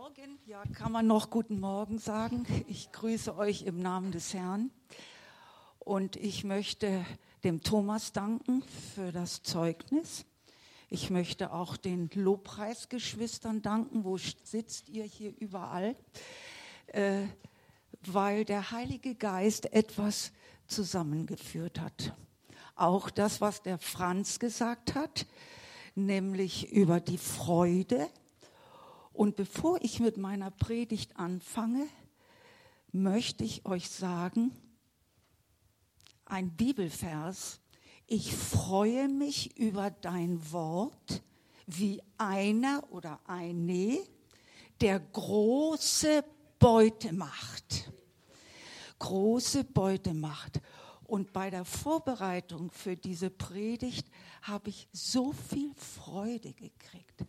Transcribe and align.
Morgen, 0.00 0.38
ja, 0.46 0.62
kann 0.74 0.92
man 0.92 1.08
noch 1.08 1.28
guten 1.28 1.58
Morgen 1.58 1.98
sagen. 1.98 2.46
Ich 2.68 2.92
grüße 2.92 3.36
euch 3.36 3.62
im 3.62 3.80
Namen 3.80 4.12
des 4.12 4.32
Herrn. 4.32 4.70
Und 5.80 6.14
ich 6.14 6.44
möchte 6.44 7.04
dem 7.42 7.62
Thomas 7.64 8.12
danken 8.12 8.62
für 8.94 9.10
das 9.10 9.42
Zeugnis. 9.42 10.24
Ich 10.88 11.10
möchte 11.10 11.52
auch 11.52 11.76
den 11.76 12.08
Lobpreisgeschwistern 12.14 13.60
danken. 13.60 14.04
Wo 14.04 14.18
sitzt 14.18 14.88
ihr 14.88 15.02
hier 15.02 15.34
überall? 15.36 15.96
Äh, 16.86 17.24
weil 18.06 18.44
der 18.44 18.70
Heilige 18.70 19.16
Geist 19.16 19.72
etwas 19.72 20.30
zusammengeführt 20.68 21.80
hat. 21.80 22.14
Auch 22.76 23.10
das, 23.10 23.40
was 23.40 23.62
der 23.62 23.78
Franz 23.78 24.38
gesagt 24.38 24.94
hat, 24.94 25.26
nämlich 25.96 26.70
über 26.70 27.00
die 27.00 27.18
Freude. 27.18 28.08
Und 29.18 29.34
bevor 29.34 29.82
ich 29.82 29.98
mit 29.98 30.16
meiner 30.16 30.52
Predigt 30.52 31.16
anfange, 31.16 31.88
möchte 32.92 33.42
ich 33.42 33.66
euch 33.66 33.90
sagen, 33.90 34.52
ein 36.24 36.54
Bibelvers, 36.54 37.58
ich 38.06 38.32
freue 38.32 39.08
mich 39.08 39.58
über 39.58 39.90
dein 39.90 40.52
Wort 40.52 41.24
wie 41.66 42.00
einer 42.16 42.84
oder 42.90 43.18
eine, 43.26 43.98
der 44.80 45.00
große 45.00 46.22
Beute 46.60 47.12
macht. 47.12 47.90
Große 49.00 49.64
Beute 49.64 50.14
macht. 50.14 50.60
Und 51.02 51.32
bei 51.32 51.50
der 51.50 51.64
Vorbereitung 51.64 52.70
für 52.70 52.96
diese 52.96 53.30
Predigt 53.30 54.06
habe 54.42 54.70
ich 54.70 54.86
so 54.92 55.32
viel 55.32 55.74
Freude 55.74 56.52
gekriegt. 56.52 57.24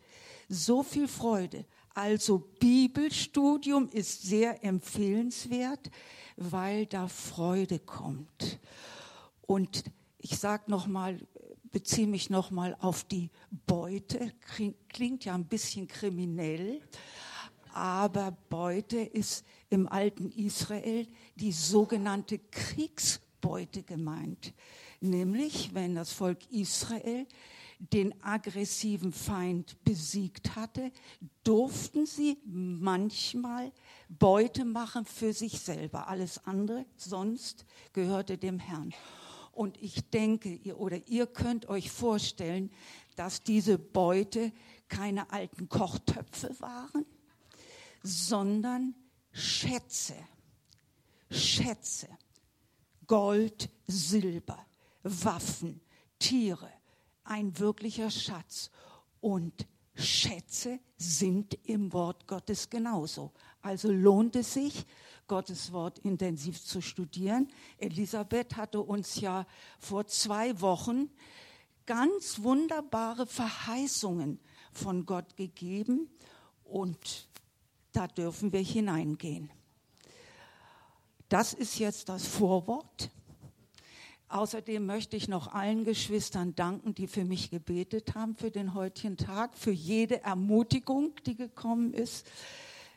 So 0.50 0.84
viel 0.84 1.08
Freude. 1.08 1.66
Also 1.94 2.40
Bibelstudium 2.60 3.90
ist 3.90 4.24
sehr 4.24 4.64
empfehlenswert, 4.64 5.92
weil 6.38 6.86
da 6.86 7.08
Freude 7.08 7.80
kommt. 7.80 8.60
Und 9.42 9.84
ich 10.20 10.38
sage 10.38 10.64
noch 10.68 10.88
mal, 10.88 11.20
beziehe 11.72 12.08
mich 12.08 12.30
noch 12.30 12.52
mal 12.52 12.76
auf 12.80 13.04
die 13.04 13.30
Beute. 13.66 14.34
Klingt 14.90 15.26
ja 15.26 15.36
ein 15.36 15.46
bisschen 15.46 15.88
kriminell, 15.88 16.82
aber 17.74 18.38
Beute 18.50 19.00
ist 19.00 19.46
im 19.70 19.88
alten 19.88 20.32
Israel 20.32 21.08
die 21.36 21.52
sogenannte 21.52 22.40
Kriegsbeute 22.40 23.84
gemeint. 23.84 24.54
Nämlich, 25.02 25.74
wenn 25.74 25.96
das 25.96 26.12
Volk 26.12 26.40
Israel 26.52 27.26
den 27.80 28.22
aggressiven 28.22 29.14
Feind 29.14 29.82
besiegt 29.86 30.56
hatte, 30.56 30.92
durften 31.44 32.06
sie 32.06 32.38
manchmal 32.46 33.72
Beute 34.10 34.66
machen 34.66 35.06
für 35.06 35.32
sich 35.34 35.60
selber. 35.60 36.08
Alles 36.10 36.46
andere 36.46 36.86
sonst 36.98 37.66
gehörte 37.94 38.38
dem 38.38 38.60
Herrn. 38.60 38.94
Und 39.54 39.82
ich 39.82 40.10
denke, 40.10 40.54
ihr, 40.54 40.80
oder 40.80 41.08
ihr 41.08 41.26
könnt 41.26 41.68
euch 41.68 41.90
vorstellen, 41.90 42.70
dass 43.16 43.44
diese 43.44 43.78
Beute 43.78 44.52
keine 44.90 45.32
alten 45.32 45.70
Kochtöpfe 45.70 46.56
waren, 46.60 47.06
sondern 48.04 48.96
Schätze. 49.32 50.16
Schätze. 51.32 52.08
Gold, 53.08 53.70
Silber, 53.88 54.66
Waffen, 55.04 55.82
Tiere. 56.20 56.79
Ein 57.30 57.60
wirklicher 57.60 58.10
Schatz. 58.10 58.72
Und 59.22 59.68
Schätze 59.94 60.80
sind 60.98 61.54
im 61.64 61.94
Wort 61.94 62.26
Gottes 62.26 62.72
genauso. 62.72 63.32
Also 63.62 63.92
lohnt 63.92 64.36
es 64.36 64.56
sich, 64.56 64.86
Gottes 65.28 65.72
Wort 65.72 66.00
intensiv 66.00 66.60
zu 66.64 66.82
studieren. 66.82 67.48
Elisabeth 67.78 68.58
hatte 68.58 68.82
uns 68.82 69.22
ja 69.22 69.46
vor 69.78 70.08
zwei 70.08 70.60
Wochen 70.60 71.12
ganz 71.86 72.42
wunderbare 72.42 73.28
Verheißungen 73.28 74.40
von 74.72 75.06
Gott 75.06 75.38
gegeben 75.38 76.10
und 76.64 77.28
da 77.92 78.08
dürfen 78.08 78.52
wir 78.52 78.62
hineingehen. 78.62 79.52
Das 81.28 81.54
ist 81.54 81.78
jetzt 81.78 82.10
das 82.10 82.26
Vorwort. 82.26 83.12
Außerdem 84.30 84.86
möchte 84.86 85.18
ich 85.18 85.28
noch 85.28 85.54
allen 85.54 85.86
Geschwistern 85.86 86.56
danken, 86.56 86.94
die 86.94 87.08
für 87.08 87.26
mich 87.26 87.50
gebetet 87.50 88.14
haben 88.14 88.36
für 88.36 88.52
den 88.52 88.76
heutigen 88.76 89.18
Tag, 89.18 89.58
für 89.58 89.72
jede 89.72 90.24
Ermutigung, 90.24 91.16
die 91.26 91.36
gekommen 91.36 91.96
ist. 91.96 92.28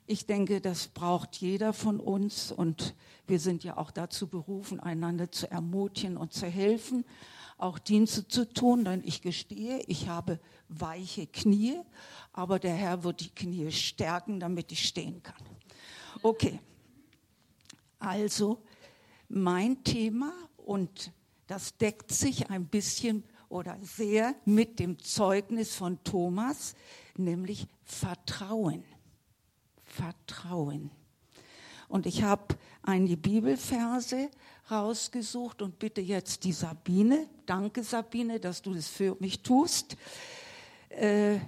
Ich 0.07 0.27
denke, 0.27 0.61
das 0.61 0.89
braucht 0.89 1.37
jeder 1.37 1.73
von 1.73 2.01
uns 2.01 2.53
und 2.53 2.95
wir 3.27 3.39
sind 3.39 3.65
ja 3.65 3.79
auch 3.79 3.91
dazu 3.91 4.27
berufen, 4.27 4.79
einander 4.79 5.33
zu 5.33 5.51
ermutigen 5.51 6.19
und 6.19 6.35
zu 6.35 6.47
helfen, 6.47 7.07
auch 7.57 7.79
Dienste 7.79 8.29
zu 8.29 8.47
tun, 8.47 8.85
denn 8.85 9.03
ich 9.03 9.23
gestehe, 9.23 9.83
ich 9.87 10.09
habe 10.09 10.39
weiche 10.69 11.27
Knie, 11.27 11.79
aber 12.35 12.59
der 12.59 12.75
Herr 12.75 13.05
wird 13.05 13.21
die 13.21 13.31
Knie 13.31 13.71
stärken, 13.73 14.39
damit 14.39 14.71
ich 14.71 14.87
stehen 14.87 15.23
kann. 15.23 15.43
Okay, 16.23 16.61
also 17.99 18.63
mein 19.31 19.83
Thema 19.83 20.33
und 20.59 21.11
das 21.53 21.77
deckt 21.77 22.11
sich 22.11 22.49
ein 22.49 22.65
bisschen 22.65 23.25
oder 23.51 23.77
sehr 23.83 24.35
mit 24.47 24.79
dem 24.79 24.99
Zeugnis 24.99 25.75
von 25.75 26.03
Thomas, 26.03 26.75
nämlich 27.15 27.67
Vertrauen. 27.85 28.83
Vertrauen. 29.85 30.91
Und 31.89 32.07
ich 32.07 32.23
habe 32.23 32.57
einige 32.81 33.19
Bibelverse 33.19 34.31
rausgesucht 34.71 35.61
und 35.61 35.79
bitte 35.79 36.01
jetzt 36.01 36.45
die 36.45 36.55
Sabine, 36.55 37.29
danke 37.45 37.83
Sabine, 37.83 38.41
dass 38.41 38.63
du 38.63 38.73
das 38.73 38.89
für 38.89 39.15
mich 39.21 39.43
tust. 39.43 39.99
Äh, 40.89 41.39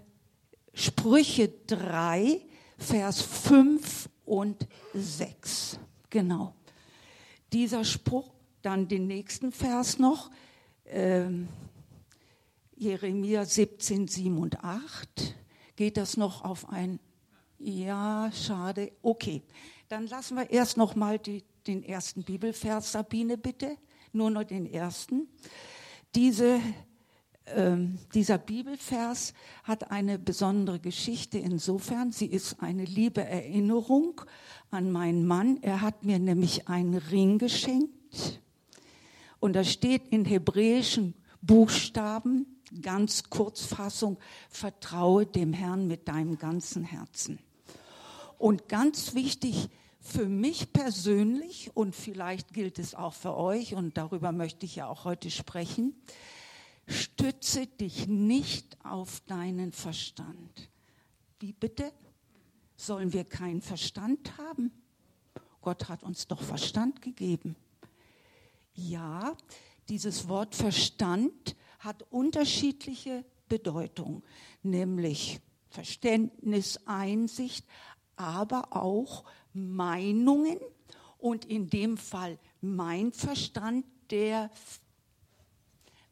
Sprüche 0.75 1.49
3, 1.67 2.43
Vers 2.77 3.23
5 3.23 4.11
und 4.27 4.69
6. 4.93 5.79
Genau. 6.11 6.55
Dieser 7.55 7.85
Spruch, 7.87 8.34
dann 8.65 8.89
den 8.89 9.07
nächsten 9.07 9.53
Vers 9.53 9.99
noch, 9.99 10.31
äh, 10.85 11.27
Jeremia 12.77 13.45
17, 13.45 14.09
7 14.09 14.39
und 14.39 14.65
8. 14.65 15.35
Geht 15.77 15.97
das 15.97 16.17
noch 16.17 16.45
auf 16.45 16.69
ein 16.69 16.99
ja, 17.59 18.31
schade. 18.33 18.93
Okay, 19.01 19.43
dann 19.89 20.07
lassen 20.07 20.37
wir 20.37 20.51
erst 20.51 20.77
noch 20.77 20.95
mal 20.97 21.19
die, 21.19 21.45
den 21.67 21.83
ersten 21.83 22.23
Bibelvers, 22.23 22.93
Sabine, 22.93 23.39
bitte. 23.39 23.77
Nur 24.13 24.31
noch 24.31 24.45
den 24.45 24.67
ersten. 24.67 25.29
Diese, 26.15 26.61
ähm, 27.47 27.99
dieser 28.15 28.39
Bibelvers 28.39 29.35
hat 29.63 29.91
eine 29.91 30.19
besondere 30.19 30.79
Geschichte 30.79 31.39
insofern. 31.39 32.13
Sie 32.13 32.27
ist 32.27 32.61
eine 32.61 32.85
liebe 32.85 33.25
Erinnerung 33.25 34.21
an 34.71 34.93
meinen 34.93 35.27
Mann. 35.27 35.59
Er 35.63 35.81
hat 35.81 36.05
mir 36.05 36.19
nämlich 36.19 36.69
einen 36.69 36.97
Ring 36.97 37.39
geschenkt. 37.39 38.43
Und 39.45 39.53
da 39.53 39.63
steht 39.63 40.09
in 40.09 40.25
hebräischen 40.25 41.13
Buchstaben, 41.43 42.47
ganz 42.81 43.25
Kurzfassung, 43.29 44.17
vertraue 44.49 45.27
dem 45.27 45.53
Herrn 45.53 45.87
mit 45.87 46.09
deinem 46.09 46.39
ganzen 46.39 46.83
Herzen. 46.83 47.39
Und 48.39 48.71
ganz 48.71 49.15
wichtig 49.15 49.69
für 50.01 50.31
mich 50.31 50.73
persönlich 50.73 51.71
und 51.75 51.95
vielleicht 51.95 52.55
gilt 52.55 52.79
es 52.79 52.95
auch 52.95 53.13
für 53.13 53.37
euch 53.37 53.75
und 53.75 53.99
darüber 53.99 54.33
möchte 54.33 54.65
ich 54.65 54.77
ja 54.77 54.87
auch 54.87 55.05
heute 55.05 55.31
sprechen, 55.31 55.95
stütze 56.87 57.67
dich 57.67 58.09
nicht 58.09 58.83
auf 58.83 59.21
deinen 59.27 59.73
Verstand. 59.73 60.71
Wie 61.39 61.53
bitte? 61.53 61.93
Sollen 62.79 63.13
wir 63.13 63.25
keinen 63.25 63.61
Verstand 63.61 64.39
haben? 64.39 64.73
Gott 65.61 65.91
hat 65.91 66.03
uns 66.03 66.29
doch 66.29 66.41
Verstand 66.41 67.03
gegeben. 67.03 67.57
Ja, 68.75 69.37
dieses 69.89 70.29
Wort 70.29 70.55
Verstand 70.55 71.57
hat 71.79 72.05
unterschiedliche 72.11 73.25
Bedeutung, 73.49 74.25
nämlich 74.63 75.41
Verständnis, 75.69 76.81
Einsicht, 76.87 77.67
aber 78.17 78.77
auch 78.77 79.25
Meinungen 79.53 80.59
und 81.19 81.45
in 81.45 81.69
dem 81.69 81.97
Fall 81.97 82.39
mein 82.61 83.13
Verstand, 83.13 83.87
der 84.11 84.51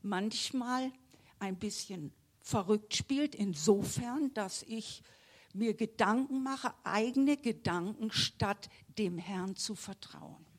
manchmal 0.03 0.93
ein 1.39 1.57
bisschen 1.57 2.13
verrückt 2.41 2.95
spielt, 2.95 3.35
insofern, 3.35 4.33
dass 4.35 4.63
ich 4.65 5.03
mir 5.55 5.75
Gedanken 5.75 6.43
mache, 6.43 6.73
eigene 6.85 7.37
Gedanken, 7.37 8.11
statt 8.11 8.69
dem 8.99 9.19
Herrn 9.19 9.57
zu 9.57 9.75
vertrauen. 9.75 10.52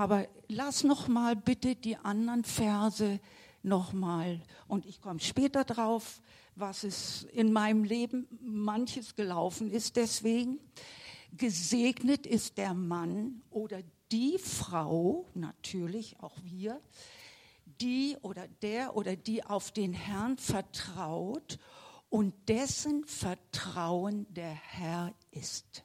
Aber 0.00 0.26
lass 0.48 0.82
noch 0.82 1.08
mal 1.08 1.36
bitte 1.36 1.76
die 1.76 1.98
anderen 1.98 2.42
Verse 2.42 3.20
nochmal, 3.62 4.40
und 4.66 4.86
ich 4.86 5.02
komme 5.02 5.20
später 5.20 5.62
drauf, 5.62 6.22
was 6.54 6.84
es 6.84 7.24
in 7.24 7.52
meinem 7.52 7.84
Leben 7.84 8.26
manches 8.40 9.14
gelaufen 9.14 9.70
ist 9.70 9.96
deswegen. 9.96 10.58
Gesegnet 11.36 12.26
ist 12.26 12.56
der 12.56 12.72
Mann 12.72 13.42
oder 13.50 13.82
die 14.10 14.38
Frau, 14.38 15.26
natürlich 15.34 16.18
auch 16.20 16.38
wir, 16.44 16.80
die 17.66 18.16
oder 18.22 18.48
der 18.62 18.96
oder 18.96 19.16
die 19.16 19.44
auf 19.44 19.70
den 19.70 19.92
Herrn 19.92 20.38
vertraut 20.38 21.58
und 22.08 22.32
dessen 22.48 23.04
Vertrauen 23.04 24.24
der 24.32 24.54
Herr 24.54 25.12
ist. 25.30 25.84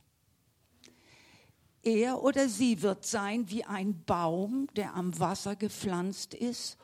Er 1.85 2.23
oder 2.23 2.49
sie 2.49 2.81
wird 2.81 3.05
sein 3.05 3.49
wie 3.51 3.63
ein 3.63 4.03
Baum, 4.05 4.67
der 4.75 4.95
am 4.95 5.17
Wasser 5.19 5.55
gepflanzt 5.55 6.33
ist 6.33 6.77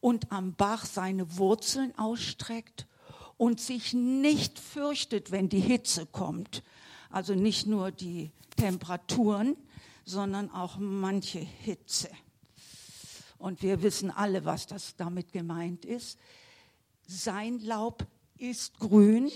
und 0.00 0.32
am 0.32 0.54
Bach 0.54 0.86
seine 0.86 1.36
Wurzeln 1.36 1.96
ausstreckt 1.98 2.86
und 3.36 3.60
sich 3.60 3.92
nicht 3.92 4.58
fürchtet, 4.58 5.30
wenn 5.30 5.50
die 5.50 5.60
Hitze 5.60 6.06
kommt. 6.06 6.62
Also 7.10 7.34
nicht 7.34 7.66
nur 7.66 7.90
die 7.90 8.32
Temperaturen, 8.56 9.54
sondern 10.06 10.50
auch 10.50 10.78
manche 10.78 11.40
Hitze. 11.40 12.08
Und 13.36 13.62
wir 13.62 13.82
wissen 13.82 14.10
alle, 14.10 14.46
was 14.46 14.66
das 14.66 14.96
damit 14.96 15.30
gemeint 15.30 15.84
ist. 15.84 16.18
Sein 17.06 17.60
Laub 17.60 18.06
ist 18.38 18.78
grün 18.78 19.30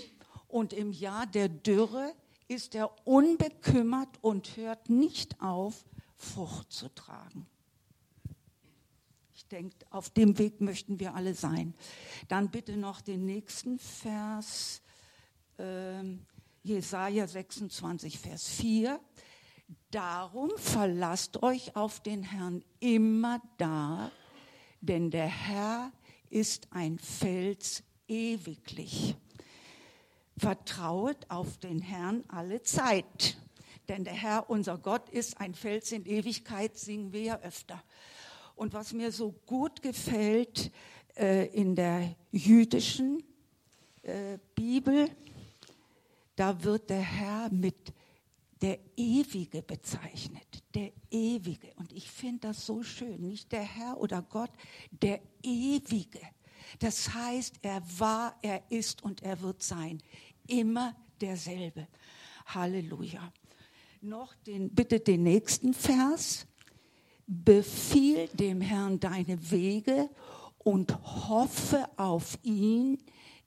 und 0.47 0.73
im 0.73 0.91
Jahr 0.91 1.27
der 1.27 1.49
Dürre 1.49 2.13
ist 2.53 2.75
er 2.75 2.95
unbekümmert 3.05 4.19
und 4.21 4.55
hört 4.57 4.89
nicht 4.89 5.41
auf, 5.41 5.85
Frucht 6.15 6.71
zu 6.71 6.87
tragen. 6.93 7.47
Ich 9.35 9.47
denke, 9.47 9.75
auf 9.89 10.09
dem 10.09 10.37
Weg 10.37 10.61
möchten 10.61 10.99
wir 10.99 11.15
alle 11.15 11.33
sein. 11.33 11.73
Dann 12.27 12.49
bitte 12.49 12.77
noch 12.77 13.01
den 13.01 13.25
nächsten 13.25 13.79
Vers, 13.79 14.81
äh, 15.57 16.03
Jesaja 16.63 17.27
26, 17.27 18.19
Vers 18.19 18.47
4. 18.47 18.99
Darum 19.91 20.51
verlasst 20.55 21.43
euch 21.43 21.75
auf 21.75 21.99
den 21.99 22.23
Herrn 22.23 22.63
immer 22.79 23.41
da, 23.57 24.11
denn 24.81 25.11
der 25.11 25.27
Herr 25.27 25.91
ist 26.29 26.67
ein 26.71 26.99
Fels 26.99 27.83
ewiglich. 28.07 29.15
Vertraut 30.37 31.17
auf 31.29 31.57
den 31.57 31.79
Herrn 31.79 32.23
alle 32.27 32.63
Zeit, 32.63 33.37
denn 33.87 34.03
der 34.03 34.13
Herr, 34.13 34.49
unser 34.49 34.77
Gott, 34.77 35.09
ist 35.09 35.39
ein 35.39 35.53
Fels 35.53 35.91
in 35.91 36.05
Ewigkeit, 36.05 36.77
singen 36.77 37.11
wir 37.13 37.21
ja 37.21 37.39
öfter. 37.41 37.83
Und 38.55 38.73
was 38.73 38.93
mir 38.93 39.11
so 39.11 39.33
gut 39.45 39.81
gefällt 39.81 40.71
äh, 41.17 41.47
in 41.47 41.75
der 41.75 42.15
jüdischen 42.31 43.23
äh, 44.03 44.37
Bibel, 44.55 45.09
da 46.35 46.63
wird 46.63 46.89
der 46.89 47.01
Herr 47.01 47.49
mit 47.51 47.93
der 48.61 48.79
Ewige 48.95 49.61
bezeichnet, 49.61 50.63
der 50.73 50.91
Ewige. 51.11 51.73
Und 51.75 51.91
ich 51.91 52.09
finde 52.09 52.47
das 52.47 52.65
so 52.65 52.81
schön, 52.81 53.27
nicht 53.27 53.51
der 53.51 53.61
Herr 53.61 53.99
oder 53.99 54.21
Gott, 54.21 54.51
der 54.89 55.19
Ewige. 55.43 56.21
Das 56.79 57.13
heißt, 57.13 57.55
er 57.61 57.81
war, 57.99 58.37
er 58.41 58.63
ist 58.69 59.03
und 59.03 59.23
er 59.23 59.41
wird 59.41 59.61
sein. 59.63 60.01
Immer 60.47 60.95
derselbe. 61.21 61.87
Halleluja. 62.45 63.31
Noch 64.01 64.35
den, 64.35 64.69
bitte 64.69 64.99
den 64.99 65.23
nächsten 65.23 65.73
Vers. 65.73 66.45
Befiehl 67.25 68.27
dem 68.33 68.59
Herrn 68.59 68.99
deine 68.99 69.49
Wege 69.49 70.09
und 70.57 70.93
hoffe 71.29 71.89
auf 71.95 72.37
ihn, 72.43 72.97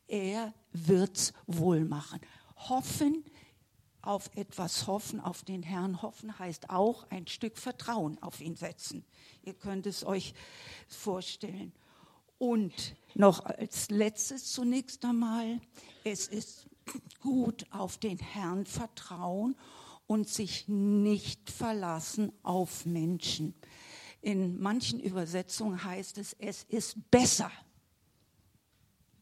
er 0.08 0.54
wird's 0.72 1.32
wohl 1.46 1.84
machen. 1.84 2.20
Hoffen, 2.56 3.24
auf 4.06 4.30
etwas 4.36 4.86
hoffen, 4.86 5.20
auf 5.20 5.42
den 5.42 5.62
Herrn 5.62 6.00
hoffen, 6.00 6.38
heißt 6.38 6.70
auch 6.70 7.10
ein 7.10 7.26
Stück 7.26 7.58
Vertrauen 7.58 8.22
auf 8.22 8.40
ihn 8.40 8.54
setzen. 8.54 9.04
Ihr 9.42 9.54
könnt 9.54 9.86
es 9.86 10.06
euch 10.06 10.32
vorstellen. 10.86 11.72
Und 12.38 12.96
noch 13.14 13.44
als 13.44 13.90
letztes 13.90 14.52
zunächst 14.52 15.04
einmal, 15.04 15.60
es 16.04 16.28
ist 16.28 16.68
gut 17.20 17.66
auf 17.70 17.98
den 17.98 18.18
Herrn 18.18 18.66
vertrauen 18.66 19.56
und 20.06 20.28
sich 20.28 20.68
nicht 20.68 21.50
verlassen 21.50 22.32
auf 22.42 22.86
Menschen. 22.86 23.54
In 24.20 24.60
manchen 24.60 25.00
Übersetzungen 25.00 25.82
heißt 25.82 26.18
es, 26.18 26.34
es 26.34 26.64
ist 26.64 27.10
besser, 27.10 27.50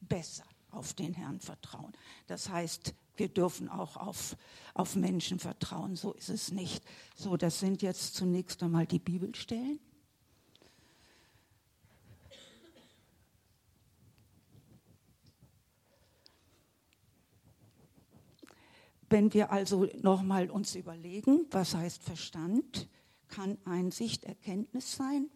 besser 0.01 0.45
auf 0.71 0.95
den 0.95 1.15
Herrn 1.15 1.41
vertrauen. 1.41 1.93
Das 2.27 2.49
heißt, 2.49 2.95
wir 3.17 3.29
dürfen 3.29 3.69
auch 3.69 3.97
auf, 3.97 4.37
auf 4.75 4.97
Menschen 4.97 5.39
vertrauen. 5.39 5.97
So 5.97 6.13
ist 6.13 6.31
es 6.31 6.51
nicht. 6.51 6.85
So, 7.17 7.37
das 7.37 7.61
sind 7.61 7.83
jetzt 7.83 8.15
zunächst 8.15 8.63
einmal 8.63 8.87
die 8.87 8.99
Bibelstellen. 8.99 9.79
Wenn 19.15 19.33
wir 19.33 19.53
also 19.53 19.87
nochmal 20.03 20.51
uns 20.51 20.75
überlegen, 20.75 21.47
was 21.53 21.77
heißt 21.77 22.03
Verstand, 22.03 22.89
kann 23.29 23.59
Einsicht, 23.65 24.25
Erkenntnis 24.25 24.97
sein, 24.97 25.31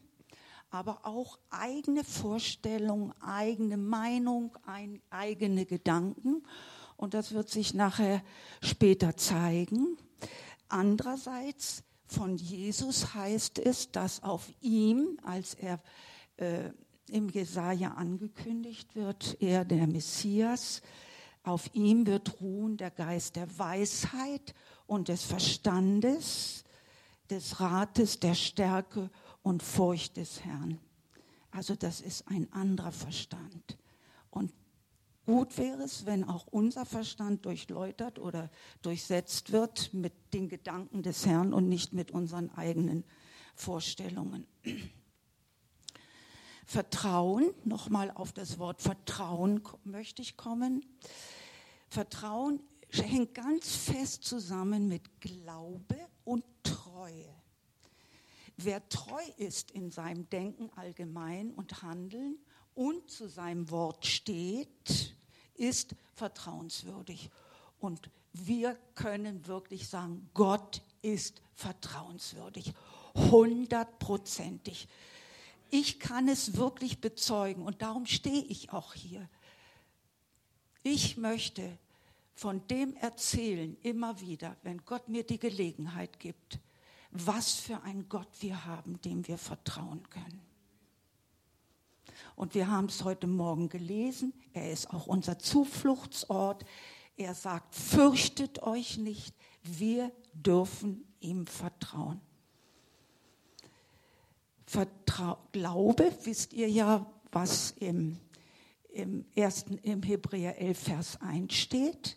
aber 0.68 1.06
auch 1.06 1.38
eigene 1.50 2.02
Vorstellung, 2.02 3.12
eigene 3.20 3.76
Meinung, 3.76 4.58
ein, 4.66 5.00
eigene 5.10 5.64
Gedanken. 5.64 6.42
Und 6.96 7.14
das 7.14 7.30
wird 7.34 7.50
sich 7.50 7.72
nachher 7.72 8.24
später 8.60 9.16
zeigen. 9.16 9.96
Andererseits 10.68 11.84
von 12.08 12.36
Jesus 12.36 13.14
heißt 13.14 13.60
es, 13.60 13.92
dass 13.92 14.24
auf 14.24 14.50
ihm, 14.60 15.20
als 15.22 15.54
er 15.54 15.80
äh, 16.38 16.70
im 17.12 17.28
Jesaja 17.28 17.92
angekündigt 17.92 18.96
wird, 18.96 19.36
er 19.38 19.64
der 19.64 19.86
Messias, 19.86 20.82
auf 21.48 21.74
ihm 21.74 22.06
wird 22.06 22.40
ruhen 22.40 22.76
der 22.76 22.90
Geist 22.90 23.36
der 23.36 23.58
Weisheit 23.58 24.54
und 24.86 25.08
des 25.08 25.24
Verstandes, 25.24 26.64
des 27.30 27.60
Rates, 27.60 28.20
der 28.20 28.34
Stärke 28.34 29.10
und 29.42 29.62
Furcht 29.62 30.16
des 30.16 30.44
Herrn. 30.44 30.78
Also 31.50 31.74
das 31.74 32.00
ist 32.00 32.28
ein 32.28 32.52
anderer 32.52 32.92
Verstand. 32.92 33.78
Und 34.30 34.52
gut 35.24 35.56
wäre 35.58 35.82
es, 35.82 36.06
wenn 36.06 36.24
auch 36.24 36.46
unser 36.46 36.84
Verstand 36.84 37.46
durchläutert 37.46 38.18
oder 38.18 38.50
durchsetzt 38.82 39.52
wird 39.52 39.92
mit 39.94 40.12
den 40.34 40.48
Gedanken 40.48 41.02
des 41.02 41.26
Herrn 41.26 41.52
und 41.52 41.68
nicht 41.68 41.92
mit 41.92 42.10
unseren 42.10 42.50
eigenen 42.50 43.04
Vorstellungen. 43.54 44.46
Vertrauen, 46.68 47.54
nochmal 47.64 48.10
auf 48.10 48.32
das 48.32 48.58
Wort 48.58 48.82
Vertrauen 48.82 49.62
möchte 49.84 50.20
ich 50.20 50.36
kommen. 50.36 50.84
Vertrauen 51.88 52.60
hängt 52.90 53.34
ganz 53.34 53.74
fest 53.74 54.24
zusammen 54.24 54.88
mit 54.88 55.20
Glaube 55.20 55.96
und 56.24 56.44
Treue. 56.62 57.34
Wer 58.56 58.86
treu 58.88 59.22
ist 59.36 59.70
in 59.70 59.90
seinem 59.90 60.28
Denken 60.30 60.70
allgemein 60.76 61.52
und 61.52 61.82
Handeln 61.82 62.38
und 62.74 63.10
zu 63.10 63.28
seinem 63.28 63.70
Wort 63.70 64.04
steht, 64.04 65.14
ist 65.54 65.94
vertrauenswürdig. 66.14 67.30
Und 67.78 68.10
wir 68.32 68.76
können 68.94 69.46
wirklich 69.46 69.88
sagen, 69.88 70.28
Gott 70.34 70.82
ist 71.02 71.40
vertrauenswürdig, 71.54 72.72
hundertprozentig. 73.14 74.88
Ich 75.70 76.00
kann 76.00 76.28
es 76.28 76.56
wirklich 76.56 77.00
bezeugen 77.00 77.62
und 77.62 77.82
darum 77.82 78.06
stehe 78.06 78.42
ich 78.42 78.72
auch 78.72 78.94
hier. 78.94 79.28
Ich 80.90 81.18
möchte 81.18 81.76
von 82.34 82.66
dem 82.66 82.96
erzählen 82.96 83.76
immer 83.82 84.22
wieder, 84.22 84.56
wenn 84.62 84.82
Gott 84.86 85.06
mir 85.06 85.22
die 85.22 85.38
Gelegenheit 85.38 86.18
gibt, 86.18 86.60
was 87.10 87.52
für 87.52 87.82
ein 87.82 88.08
Gott 88.08 88.30
wir 88.40 88.64
haben, 88.64 88.98
dem 89.02 89.28
wir 89.28 89.36
vertrauen 89.36 90.08
können. 90.08 90.40
Und 92.36 92.54
wir 92.54 92.70
haben 92.70 92.86
es 92.86 93.04
heute 93.04 93.26
Morgen 93.26 93.68
gelesen. 93.68 94.32
Er 94.54 94.72
ist 94.72 94.88
auch 94.88 95.06
unser 95.08 95.38
Zufluchtsort. 95.38 96.64
Er 97.18 97.34
sagt, 97.34 97.74
fürchtet 97.74 98.62
euch 98.62 98.96
nicht. 98.96 99.34
Wir 99.62 100.10
dürfen 100.32 101.04
ihm 101.20 101.46
vertrauen. 101.46 102.18
Vertrau 104.64 105.36
Glaube, 105.52 106.16
wisst 106.24 106.54
ihr 106.54 106.70
ja, 106.70 107.04
was 107.30 107.72
im, 107.72 108.18
im, 108.98 109.24
ersten, 109.34 109.78
im 109.78 110.02
Hebräer 110.02 110.60
11, 110.60 110.78
Vers 110.78 111.20
1 111.20 111.54
steht. 111.54 112.16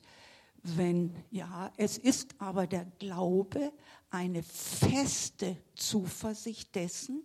Wenn, 0.64 1.16
ja, 1.30 1.72
es 1.78 1.98
ist 1.98 2.36
aber 2.40 2.68
der 2.68 2.86
Glaube 3.00 3.72
eine 4.10 4.44
feste 4.44 5.58
Zuversicht 5.76 6.76
dessen, 6.76 7.24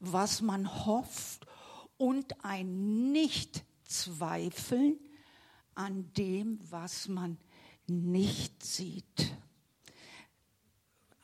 was 0.00 0.40
man 0.40 0.86
hofft 0.86 1.46
und 1.96 2.44
ein 2.44 3.12
Nicht-Zweifeln 3.12 4.98
an 5.74 6.12
dem, 6.14 6.58
was 6.70 7.08
man 7.08 7.38
nicht 7.86 8.64
sieht. 8.64 9.36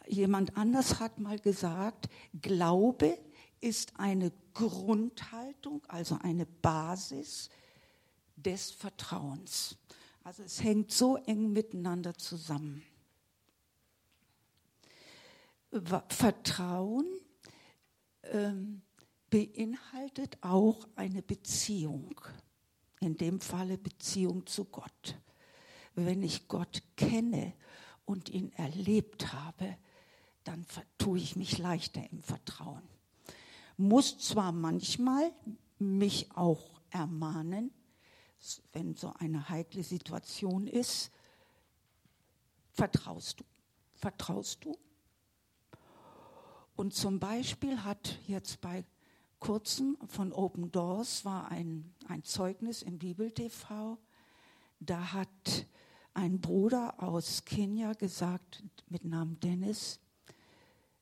Jemand 0.07 0.57
anders 0.57 1.01
hat 1.01 1.19
mal 1.19 1.39
gesagt, 1.39 2.09
Glaube 2.41 3.19
ist 3.61 3.99
eine 3.99 4.33
Grundhaltung, 4.59 5.85
also 5.87 6.19
eine 6.21 6.47
Basis 6.47 7.49
des 8.35 8.73
Vertrauens. 8.73 9.77
Also 10.25 10.43
es 10.43 10.63
hängt 10.63 10.91
so 10.91 11.17
eng 11.17 11.53
miteinander 11.53 12.15
zusammen. 12.15 12.83
Vertrauen 16.09 17.07
ähm, 18.25 18.83
beinhaltet 19.31 20.39
auch 20.41 20.89
eine 20.97 21.23
Beziehung, 21.23 22.21
in 23.01 23.17
dem 23.17 23.41
Falle 23.41 23.79
Beziehung 23.79 24.45
zu 24.47 24.65
Gott. 24.65 25.21
Wenn 25.95 26.23
ich 26.23 26.49
Gott 26.49 26.83
kenne 26.97 27.53
und 28.05 28.29
ihn 28.29 28.53
erlebt 28.55 29.33
habe, 29.33 29.77
dann 30.45 30.67
tue 30.97 31.19
ich 31.19 31.37
mich 31.37 31.59
leichter 31.59 32.03
im 32.11 32.23
Vertrauen. 32.23 32.98
Muss 33.79 34.19
zwar 34.19 34.51
manchmal 34.51 35.33
mich 35.79 36.29
auch 36.35 36.81
ermahnen, 36.91 37.71
wenn 38.73 38.95
so 38.95 39.13
eine 39.19 39.49
heikle 39.49 39.85
Situation 39.85 40.67
ist, 40.67 41.13
vertraust 42.73 43.39
du? 43.41 43.45
Vertraust 43.95 44.65
du? 44.65 44.77
Und 46.75 46.93
zum 46.93 47.21
Beispiel 47.21 47.85
hat 47.85 48.19
jetzt 48.27 48.61
bei 48.61 48.85
kurzem 49.39 49.97
von 50.09 50.33
Open 50.33 50.73
Doors 50.73 51.25
war 51.25 51.49
ein, 51.49 51.95
ein 52.09 52.25
Zeugnis 52.25 52.83
im 52.83 52.99
Bibel 52.99 53.31
TV. 53.31 53.97
Da 54.81 55.13
hat 55.13 55.67
ein 56.15 56.41
Bruder 56.41 57.01
aus 57.01 57.45
Kenia 57.45 57.93
gesagt, 57.93 58.65
mit 58.89 59.05
Namen 59.05 59.39
Dennis, 59.39 60.01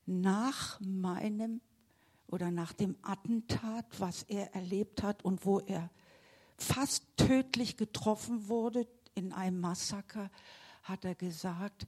nach 0.04 0.78
meinem 0.80 1.62
oder 2.28 2.50
nach 2.50 2.73
dem 2.73 2.97
Attentat, 3.02 3.87
was 3.99 4.23
er 4.25 4.54
erlebt 4.54 5.02
hat 5.02 5.25
und 5.25 5.45
wo 5.47 5.61
er 5.61 5.90
fast 6.59 7.04
tödlich 7.16 7.76
getroffen 7.76 8.49
wurde 8.49 8.87
in 9.14 9.33
einem 9.33 9.61
Massaker, 9.61 10.30
hat 10.83 11.04
er 11.04 11.14
gesagt, 11.14 11.87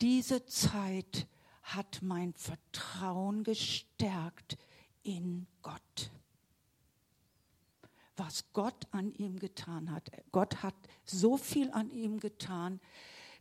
diese 0.00 0.46
Zeit 0.46 1.26
hat 1.62 2.00
mein 2.02 2.32
Vertrauen 2.34 3.44
gestärkt 3.44 4.56
in 5.02 5.46
Gott. 5.62 6.10
Was 8.16 8.44
Gott 8.52 8.86
an 8.90 9.12
ihm 9.14 9.38
getan 9.38 9.90
hat. 9.90 10.10
Gott 10.32 10.62
hat 10.62 10.74
so 11.04 11.36
viel 11.36 11.70
an 11.70 11.90
ihm 11.90 12.20
getan, 12.20 12.80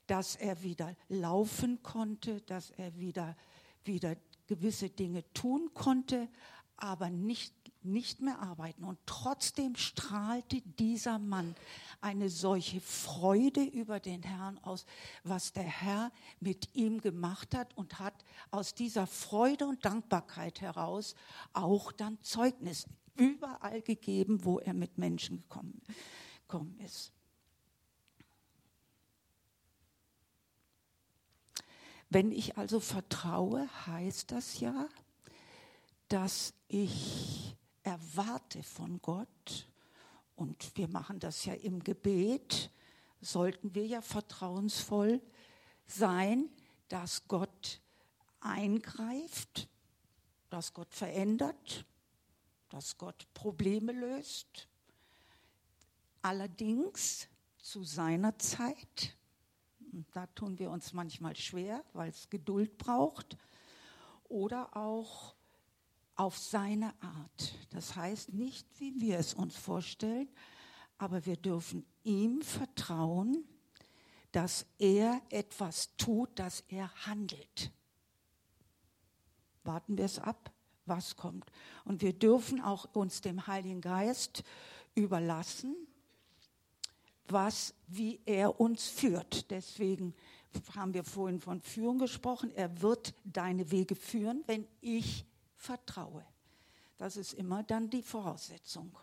dass 0.08 0.36
er 0.36 0.64
wieder 0.64 0.96
laufen 1.08 1.84
konnte, 1.84 2.42
dass 2.42 2.72
er 2.72 2.98
wieder, 2.98 3.36
wieder 3.84 4.16
gewisse 4.50 4.90
Dinge 4.90 5.24
tun 5.34 5.70
konnte, 5.76 6.28
aber 6.76 7.10
nicht, 7.10 7.54
nicht 7.84 8.20
mehr 8.20 8.40
arbeiten. 8.40 8.84
Und 8.84 8.98
trotzdem 9.06 9.76
strahlte 9.76 10.62
dieser 10.62 11.20
Mann 11.20 11.56
eine 12.02 12.30
solche 12.30 12.82
Freude 12.82 13.64
über 13.64 14.00
den 14.00 14.24
Herrn 14.24 14.58
aus, 14.60 14.86
was 15.24 15.54
der 15.54 15.64
Herr 15.64 16.12
mit 16.40 16.76
ihm 16.76 17.00
gemacht 17.00 17.54
hat 17.54 17.78
und 17.78 18.00
hat 18.00 18.26
aus 18.50 18.74
dieser 18.74 19.06
Freude 19.06 19.68
und 19.68 19.86
Dankbarkeit 19.86 20.62
heraus 20.62 21.16
auch 21.54 21.92
dann 21.92 22.18
Zeugnis 22.24 22.88
überall 23.16 23.82
gegeben, 23.82 24.46
wo 24.46 24.60
er 24.60 24.74
mit 24.74 24.98
Menschen 24.98 25.44
gekommen, 25.44 25.82
gekommen 26.48 26.80
ist. 26.80 27.14
Wenn 32.10 32.32
ich 32.32 32.58
also 32.58 32.80
vertraue, 32.80 33.70
heißt 33.86 34.32
das 34.32 34.60
ja, 34.60 34.88
dass 36.08 36.54
ich 36.68 37.56
erwarte 37.84 38.64
von 38.64 39.00
Gott, 39.02 39.68
und 40.36 40.72
wir 40.76 40.88
machen 40.88 41.20
das 41.20 41.46
ja 41.46 41.54
im 41.54 41.84
Gebet, 41.84 42.72
sollten 43.22 43.76
wir 43.76 43.86
ja 43.86 44.02
vertrauensvoll 44.02 45.22
sein, 45.86 46.50
dass 46.88 47.28
Gott 47.28 47.82
eingreift, 48.40 49.68
dass 50.50 50.74
Gott 50.74 50.94
verändert, 50.94 51.86
dass 52.70 52.98
Gott 52.98 53.28
Probleme 53.34 53.92
löst. 53.92 54.68
Allerdings 56.22 57.28
zu 57.58 57.84
seiner 57.84 58.38
Zeit. 58.40 59.18
Da 60.12 60.28
tun 60.28 60.60
wir 60.60 60.70
uns 60.72 60.94
manchmal 60.94 61.36
schwer, 61.36 61.84
weil 61.94 62.10
es 62.10 62.30
Geduld 62.30 62.78
braucht. 62.78 63.38
Oder 64.28 64.76
auch 64.76 65.36
auf 66.16 66.38
seine 66.38 66.94
Art. 67.02 67.56
Das 67.72 67.96
heißt 67.96 68.34
nicht, 68.34 68.68
wie 68.80 69.00
wir 69.00 69.18
es 69.18 69.34
uns 69.34 69.56
vorstellen, 69.56 70.30
aber 70.98 71.26
wir 71.26 71.38
dürfen 71.38 71.86
ihm 72.04 72.42
vertrauen, 72.42 73.46
dass 74.32 74.66
er 74.78 75.22
etwas 75.30 75.96
tut, 75.98 76.38
dass 76.38 76.62
er 76.68 76.94
handelt. 77.06 77.72
Warten 79.64 79.98
wir 79.98 80.06
es 80.06 80.20
ab, 80.20 80.52
was 80.86 81.16
kommt. 81.16 81.52
Und 81.86 82.02
wir 82.02 82.14
dürfen 82.14 82.62
auch 82.62 82.94
uns 82.94 83.22
dem 83.22 83.48
Heiligen 83.48 83.82
Geist 83.82 84.44
überlassen, 84.96 85.76
was, 87.32 87.74
wie 87.88 88.20
er 88.26 88.60
uns 88.60 88.88
führt. 88.88 89.50
Deswegen 89.52 90.14
haben 90.76 90.94
wir 90.94 91.04
vorhin 91.04 91.40
von 91.40 91.62
Führung 91.62 92.00
gesprochen. 92.00 92.52
Er 92.56 92.82
wird 92.82 93.14
deine 93.24 93.72
Wege 93.72 93.96
führen, 93.96 94.44
wenn 94.48 94.68
ich 94.82 95.26
vertraue. 95.56 96.26
Das 96.98 97.18
ist 97.18 97.34
immer 97.34 97.64
dann 97.64 97.90
die 97.90 98.02
Voraussetzung. 98.02 98.98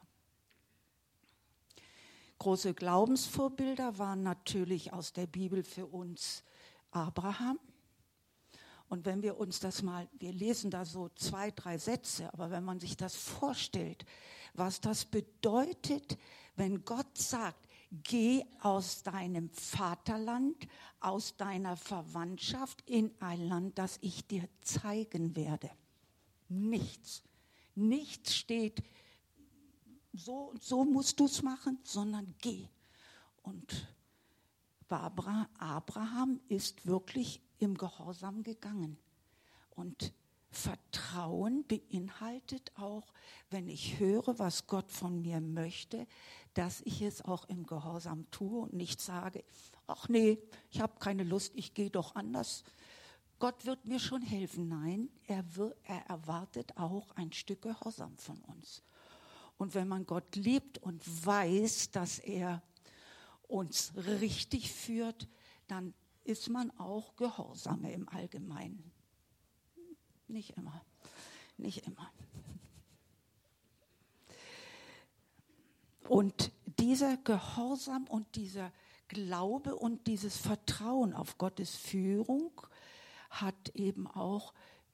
Große 2.39 2.75
Glaubensvorbilder 2.75 3.99
waren 3.99 4.23
natürlich 4.23 4.93
aus 4.93 5.13
der 5.13 5.27
Bibel 5.27 5.63
für 5.63 5.87
uns 5.87 6.45
Abraham. 6.91 7.59
Und 8.89 9.05
wenn 9.05 9.23
wir 9.23 9.39
uns 9.39 9.59
das 9.59 9.83
mal, 9.83 10.09
wir 10.19 10.33
lesen 10.33 10.71
da 10.71 10.85
so 10.85 11.09
zwei, 11.17 11.51
drei 11.51 11.79
Sätze, 11.79 12.33
aber 12.33 12.51
wenn 12.51 12.63
man 12.63 12.79
sich 12.79 12.97
das 12.97 13.17
vorstellt, 13.17 14.05
was 14.55 14.81
das 14.81 15.05
bedeutet, 15.05 16.19
wenn 16.55 16.85
Gott 16.85 17.19
sagt, 17.19 17.67
geh 18.03 18.45
aus 18.61 19.03
deinem 19.03 19.51
Vaterland, 19.51 20.67
aus 21.01 21.37
deiner 21.37 21.77
Verwandtschaft 21.77 22.83
in 22.89 23.15
ein 23.21 23.49
Land, 23.49 23.79
das 23.79 23.99
ich 24.01 24.27
dir 24.27 24.49
zeigen 24.61 25.37
werde. 25.37 25.71
Nichts. 26.49 27.23
Nichts 27.75 28.35
steht, 28.35 28.83
so 30.13 30.51
und 30.51 30.63
so 30.63 30.85
musst 30.85 31.21
du 31.21 31.27
es 31.27 31.43
machen, 31.43 31.79
sondern 31.85 32.35
geh. 32.41 32.67
Und 33.43 33.87
Abraham 34.89 36.41
ist 36.49 36.87
wirklich 36.87 37.43
im 37.59 37.77
Gehorsam 37.77 38.43
gegangen. 38.43 38.97
Und 39.71 40.13
Vertrauen 40.51 41.67
beinhaltet 41.67 42.73
auch, 42.77 43.13
wenn 43.51 43.69
ich 43.69 43.99
höre, 43.99 44.39
was 44.39 44.67
Gott 44.67 44.91
von 44.91 45.21
mir 45.21 45.41
möchte, 45.41 46.07
dass 46.57 46.81
ich 46.83 47.03
es 47.03 47.23
auch 47.23 47.45
im 47.49 47.67
Gehorsam 47.67 48.31
tue 48.31 48.61
und 48.63 48.73
nicht 48.73 49.01
sage, 49.01 49.45
ach 49.87 50.09
nee, 50.09 50.39
ich 50.71 50.81
habe 50.81 50.99
keine 50.99 51.23
Lust, 51.23 51.53
ich 51.55 51.75
gehe 51.75 51.91
doch 51.91 52.15
anders, 52.15 52.65
Gott 53.39 53.67
wird 53.67 53.85
mir 53.85 53.99
schon 53.99 54.23
helfen. 54.23 54.69
Nein, 54.69 55.11
er, 55.27 55.57
wird, 55.57 55.77
er 55.85 56.07
erwartet 56.07 56.77
auch 56.79 57.11
ein 57.17 57.33
Stück 57.33 57.63
Gehorsam 57.63 58.17
von 58.17 58.41
uns. 58.45 58.83
Und 59.59 59.75
wenn 59.75 59.89
man 59.89 60.07
Gott 60.07 60.37
liebt 60.37 60.79
und 60.79 61.03
weiß, 61.27 61.91
dass 61.91 62.19
er 62.19 62.63
uns 63.47 63.93
richtig 63.97 64.73
führt, 64.73 65.29
dann 65.67 65.93
ist 66.25 66.49
man 66.49 66.71
auch 66.79 67.15
gehorsamer 67.17 67.91
im 67.91 68.09
Allgemeinen. 68.09 68.91
Nicht 70.29 70.57
immer, 70.57 70.85
nicht 71.59 71.87
immer. 71.87 72.11
Und 76.09 76.53
dieser 76.79 77.17
Gehorsam 77.17 78.05
und 78.09 78.37
dieser 78.37 78.73
Glaube 79.09 79.77
und 79.77 80.07
dieses 80.07 80.37
Vertrauen 80.37 81.13
auf 81.13 81.39
Gottes 81.39 81.75
Führung 81.75 82.51
hat 83.31 83.71
eben 83.75 84.07
auch, 84.07 84.53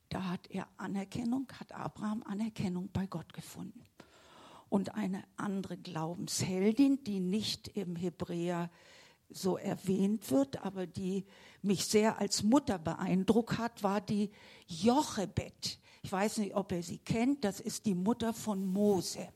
da 0.09 0.29
hat 0.29 0.51
er 0.51 0.69
Anerkennung, 0.77 1.49
hat 1.59 1.73
Abraham 1.73 2.23
Anerkennung 2.23 2.91
bei 2.93 3.07
Gott 3.07 3.33
gefunden. 3.33 3.85
Und 4.69 4.95
eine 4.95 5.25
andere 5.37 5.77
Glaubensheldin, 5.77 7.05
die 7.05 7.21
nicht 7.21 7.69
im 7.69 7.95
Hebräer 7.97 8.71
so 9.29 9.57
erwähnt 9.57 10.31
wird, 10.31 10.63
aber 10.65 10.87
die 10.87 11.25
mich 11.63 11.87
sehr 11.87 12.19
als 12.19 12.43
Mutter 12.43 12.79
beeindruckt 12.79 13.59
hat, 13.59 13.83
war 13.83 14.01
die 14.01 14.31
Jochebed. 14.67 15.79
Ich 16.03 16.13
weiß 16.13 16.39
nicht, 16.39 16.55
ob 16.55 16.73
ihr 16.73 16.83
sie 16.83 16.99
kennt, 16.99 17.45
das 17.45 17.61
ist 17.61 17.87
die 17.87 17.95
Mutter 17.95 18.33
von 18.33 18.65
Mose. 18.65 19.29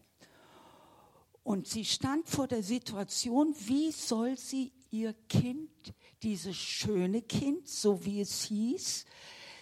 Und 1.46 1.68
sie 1.68 1.84
stand 1.84 2.28
vor 2.28 2.48
der 2.48 2.64
Situation, 2.64 3.54
wie 3.56 3.92
soll 3.92 4.36
sie 4.36 4.72
ihr 4.90 5.12
Kind, 5.28 5.94
dieses 6.24 6.56
schöne 6.56 7.22
Kind, 7.22 7.68
so 7.68 8.04
wie 8.04 8.20
es 8.20 8.42
hieß, 8.46 9.04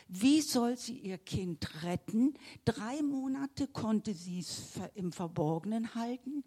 wie 0.08 0.40
soll 0.40 0.78
sie 0.78 0.96
ihr 0.96 1.18
Kind 1.18 1.82
retten? 1.82 2.38
Drei 2.64 3.02
Monate 3.02 3.66
konnte 3.66 4.14
sie 4.14 4.38
es 4.38 4.80
im 4.94 5.12
Verborgenen 5.12 5.94
halten, 5.94 6.42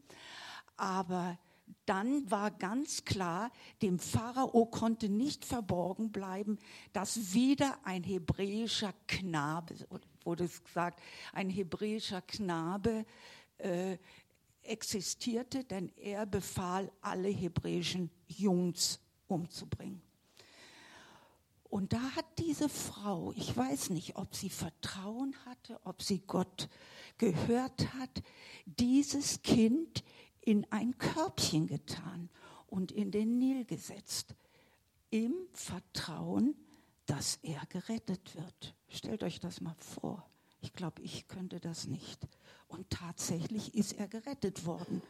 aber 0.76 1.38
dann 1.86 2.32
war 2.32 2.50
ganz 2.50 3.06
klar, 3.06 3.52
dem 3.84 4.00
Pharao 4.00 4.66
konnte 4.66 5.08
nicht 5.08 5.46
verborgen 5.46 6.12
bleiben, 6.12 6.58
dass 6.94 7.36
wieder 7.36 7.78
ein 7.84 8.02
hebräischer 8.02 8.96
Knabe, 9.06 9.76
wurde 10.24 10.46
es 10.46 10.64
gesagt, 10.64 11.00
ein 11.32 11.52
hebräischer 11.52 12.24
Knabe 12.24 13.06
äh, 13.60 13.98
existierte, 14.68 15.64
denn 15.64 15.92
er 15.98 16.26
befahl, 16.26 16.92
alle 17.02 17.30
hebräischen 17.30 18.10
Jungs 18.28 19.00
umzubringen. 19.28 20.02
Und 21.70 21.94
da 21.94 22.02
hat 22.16 22.26
diese 22.40 22.70
Frau, 22.70 23.34
ich 23.36 23.56
weiß 23.56 23.90
nicht, 23.90 24.16
ob 24.16 24.36
sie 24.36 24.50
Vertrauen 24.50 25.36
hatte, 25.46 25.80
ob 25.84 26.02
sie 26.02 26.20
Gott 26.26 26.70
gehört 27.18 27.94
hat, 27.94 28.24
dieses 28.66 29.42
Kind 29.42 30.04
in 30.42 30.66
ein 30.72 30.98
Körbchen 30.98 31.68
getan 31.68 32.30
und 32.68 32.92
in 32.92 33.12
den 33.12 33.38
Nil 33.38 33.66
gesetzt, 33.66 34.34
im 35.10 35.34
Vertrauen, 35.52 36.56
dass 37.06 37.40
er 37.42 37.62
gerettet 37.68 38.36
wird. 38.36 38.76
Stellt 38.88 39.24
euch 39.24 39.40
das 39.40 39.62
mal 39.62 39.76
vor. 39.78 40.30
Ich 40.68 40.74
glaube, 40.74 41.02
ich 41.02 41.30
könnte 41.30 41.62
das 41.62 41.88
nicht. 41.88 42.28
Und 42.68 42.90
tatsächlich 42.90 43.74
ist 43.74 43.94
er 43.94 44.10
gerettet 44.10 44.66
worden 44.66 45.02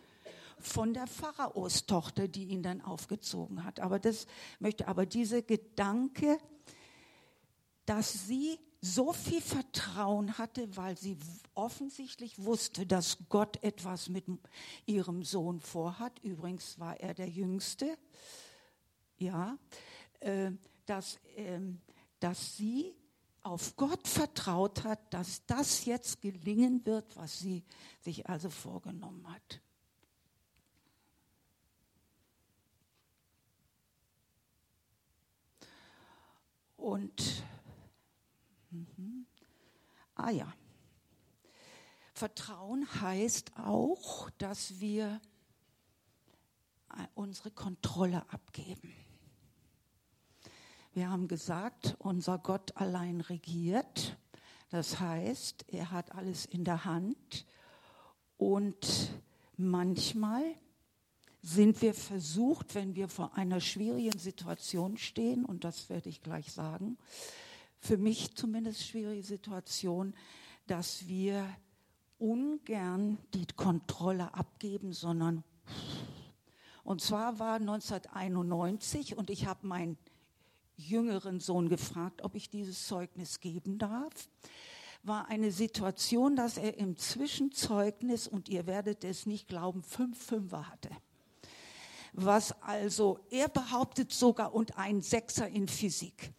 von 0.60 0.94
der 0.94 1.08
Pharaostochter, 1.08 2.28
die 2.28 2.46
ihn 2.46 2.62
dann 2.62 2.80
aufgezogen 2.82 3.64
hat. 3.64 3.80
Aber 3.80 3.98
das 3.98 4.28
möchte, 4.60 4.88
aber 4.88 5.08
dieser 5.08 5.42
Gedanke, 5.42 6.38
dass 7.88 8.28
sie 8.28 8.60
so 8.82 9.14
viel 9.14 9.42
Vertrauen 9.42 10.38
hatte, 10.38 10.78
weil 10.78 10.96
sie 10.96 11.18
offensichtlich 11.56 12.38
wusste, 12.44 12.86
dass 12.86 13.18
Gott 13.28 13.58
etwas 13.64 14.10
mit 14.10 14.26
ihrem 14.86 15.24
Sohn 15.24 15.60
vorhat. 15.60 16.20
Übrigens 16.20 16.78
war 16.78 17.00
er 17.00 17.16
der 17.16 17.30
Jüngste. 17.30 17.98
Ja, 19.18 19.58
äh, 20.20 20.52
dass, 20.86 21.16
äh, 21.36 21.60
dass 22.20 22.58
sie 22.58 22.94
auf 23.48 23.76
Gott 23.76 24.08
vertraut 24.08 24.84
hat, 24.84 25.14
dass 25.14 25.46
das 25.46 25.86
jetzt 25.86 26.22
gelingen 26.22 26.86
wird, 26.86 27.16
was 27.16 27.40
sie 27.40 27.64
sich 28.02 28.28
also 28.30 28.50
vorgenommen 28.50 29.28
hat. 29.28 29.62
Und 36.76 37.44
Mhm. 38.78 39.26
Ah 40.16 40.32
ja. 40.32 40.54
Vertrauen 42.14 42.88
heißt 43.02 43.58
auch, 43.58 44.30
dass 44.32 44.80
wir 44.80 45.22
äh, 46.90 47.08
unsere 47.14 47.52
Kontrolle 47.52 48.26
abgeben. 48.32 48.94
Wir 50.98 51.12
haben 51.12 51.28
gesagt, 51.28 51.96
unser 52.00 52.40
Gott 52.40 52.76
allein 52.76 53.22
regiert. 53.22 54.18
Das 54.72 55.00
heißt, 55.00 55.66
er 55.68 55.92
hat 55.92 56.16
alles 56.16 56.48
in 56.48 56.64
der 56.64 56.86
Hand. 56.86 57.46
Und 58.38 59.12
manchmal 59.58 60.42
sind 61.44 61.84
wir 61.84 61.94
versucht, 61.94 62.74
wenn 62.74 62.96
wir 62.96 63.10
vor 63.10 63.38
einer 63.38 63.62
schwierigen 63.62 64.18
Situation 64.18 64.98
stehen, 64.98 65.46
und 65.46 65.66
das 65.66 65.88
werde 65.92 66.10
ich 66.10 66.24
gleich 66.24 66.52
sagen, 66.52 66.98
für 67.78 67.98
mich 68.00 68.34
zumindest 68.34 68.84
schwierige 68.84 69.22
Situation, 69.22 70.16
dass 70.66 71.08
wir 71.08 71.48
ungern 72.18 73.20
die 73.36 73.46
Kontrolle 73.56 74.34
abgeben, 74.34 74.94
sondern 74.94 75.44
und 76.84 77.02
zwar 77.02 77.38
war 77.38 77.58
1991 77.58 79.18
und 79.18 79.30
ich 79.30 79.46
habe 79.46 79.68
meinen 79.68 79.98
jüngeren 80.78 81.40
Sohn 81.40 81.70
gefragt, 81.70 82.24
ob 82.24 82.36
ich 82.36 82.50
dieses 82.50 82.88
Zeugnis 82.88 83.40
geben 83.40 83.78
darf. 83.78 84.30
War 85.04 85.28
eine 85.28 85.52
Situation, 85.52 86.36
dass 86.36 86.58
er 86.58 86.78
im 86.78 86.98
Zwischenzeugnis, 86.98 88.28
und 88.28 88.50
ihr 88.50 88.66
werdet 88.68 89.04
es 89.04 89.26
nicht 89.26 89.48
glauben, 89.48 89.84
fünf 89.84 90.24
Fünfer 90.24 90.70
hatte. 90.70 90.90
Was 92.14 92.62
also, 92.62 93.20
er 93.30 93.48
behauptet 93.48 94.12
sogar 94.12 94.54
und 94.54 94.78
ein 94.78 95.02
Sechser 95.02 95.48
in 95.48 95.68
Physik. 95.68 96.32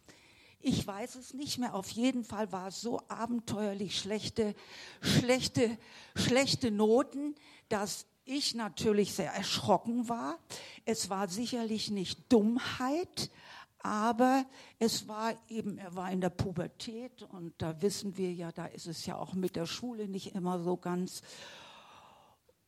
Ich 0.61 0.85
weiß 0.85 1.15
es 1.15 1.33
nicht 1.33 1.57
mehr. 1.57 1.73
Auf 1.73 1.89
jeden 1.91 2.25
Fall 2.25 2.51
war 2.51 2.67
es 2.67 2.81
so 2.81 2.99
abenteuerlich 3.07 3.97
schlechte, 3.97 4.55
schlechte, 5.01 5.77
schlechte 6.15 6.69
Noten, 6.69 7.35
dass 7.69 8.05
ich 8.25 8.55
natürlich 8.55 9.13
sehr 9.13 9.31
erschrocken 9.31 10.09
war. 10.09 10.37
Es 10.85 11.09
war 11.09 11.29
sicherlich 11.29 11.91
nicht 11.91 12.31
Dummheit, 12.31 13.31
aber 13.79 14.45
es 14.77 15.07
war 15.07 15.33
eben, 15.47 15.77
er 15.77 15.95
war 15.95 16.11
in 16.11 16.21
der 16.21 16.29
Pubertät 16.29 17.23
und 17.23 17.53
da 17.61 17.81
wissen 17.81 18.17
wir 18.17 18.33
ja, 18.33 18.51
da 18.51 18.65
ist 18.65 18.87
es 18.87 19.05
ja 19.05 19.15
auch 19.15 19.33
mit 19.33 19.55
der 19.55 19.65
Schule 19.65 20.07
nicht 20.07 20.35
immer 20.35 20.59
so 20.59 20.75
ganz. 20.77 21.21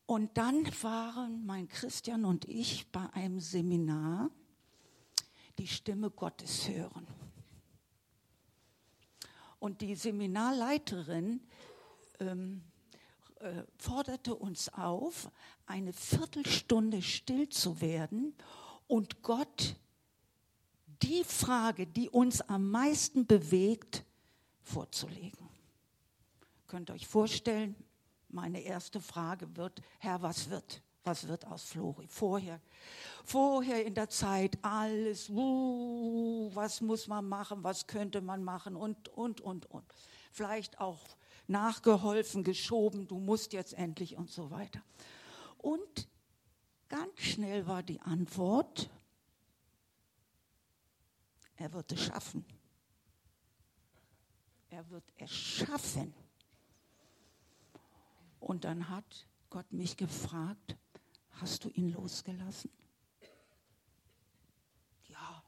Und 0.06 0.38
dann 0.38 0.66
waren 0.82 1.46
mein 1.46 1.68
Christian 1.68 2.26
und 2.26 2.46
ich 2.46 2.92
bei 2.92 3.10
einem 3.14 3.40
Seminar 3.40 4.30
die 5.58 5.68
Stimme 5.68 6.10
Gottes 6.10 6.68
hören. 6.70 7.08
Und 9.60 9.82
die 9.82 9.96
Seminarleiterin 9.96 11.42
ähm, 12.20 12.64
äh, 13.42 13.64
forderte 13.78 14.36
uns 14.36 14.70
auf, 14.70 15.30
eine 15.66 15.94
Viertelstunde 15.94 17.02
still 17.02 17.50
zu 17.50 17.82
werden 17.82 18.34
und 18.88 19.22
Gott 19.22 19.76
die 21.04 21.24
Frage, 21.24 21.88
die 21.88 22.10
uns 22.10 22.42
am 22.42 22.70
meisten 22.70 23.26
bewegt, 23.26 24.04
vorzulegen. 24.62 25.50
Könnt 26.68 26.90
ihr 26.90 26.94
euch 26.94 27.08
vorstellen, 27.08 27.76
meine 28.30 28.62
erste 28.62 29.00
Frage 29.00 29.56
wird, 29.58 29.82
Herr, 30.00 30.22
was 30.22 30.50
wird? 30.50 30.82
Was 31.04 31.28
wird 31.28 31.48
aus 31.48 31.64
Flori? 31.64 32.08
Vorher, 32.08 32.62
vorher 33.26 33.86
in 33.86 33.96
der 33.96 34.08
Zeit 34.10 34.58
alles, 34.62 35.30
uh, 35.30 36.52
was 36.54 36.80
muss 36.80 37.08
man 37.08 37.28
machen, 37.28 37.64
was 37.64 37.88
könnte 37.88 38.22
man 38.22 38.44
machen 38.44 38.76
und, 38.76 39.10
und, 39.10 39.42
und, 39.42 39.66
und. 39.72 39.84
Vielleicht 40.32 40.80
auch 40.80 41.00
nachgeholfen, 41.48 42.44
geschoben, 42.44 43.08
du 43.08 43.20
musst 43.20 43.52
jetzt 43.54 43.74
endlich 43.74 44.16
und 44.16 44.30
so 44.30 44.52
weiter. 44.52 44.82
Und 45.58 46.08
ganz 46.88 47.20
schnell 47.20 47.66
war 47.68 47.82
die 47.82 48.00
Antwort, 48.02 48.90
er 51.62 51.74
wird 51.74 51.92
es 51.92 52.02
schaffen. 52.02 52.46
Er 54.70 54.90
wird 54.90 55.04
es 55.18 55.32
schaffen. 55.32 56.14
Und 58.40 58.64
dann 58.64 58.90
hat 58.90 59.28
Gott 59.50 59.72
mich 59.72 59.96
gefragt, 59.98 60.78
Hast 61.42 61.64
du 61.64 61.70
ihn 61.70 61.92
losgelassen? 61.92 62.70
Ja. 65.10 65.44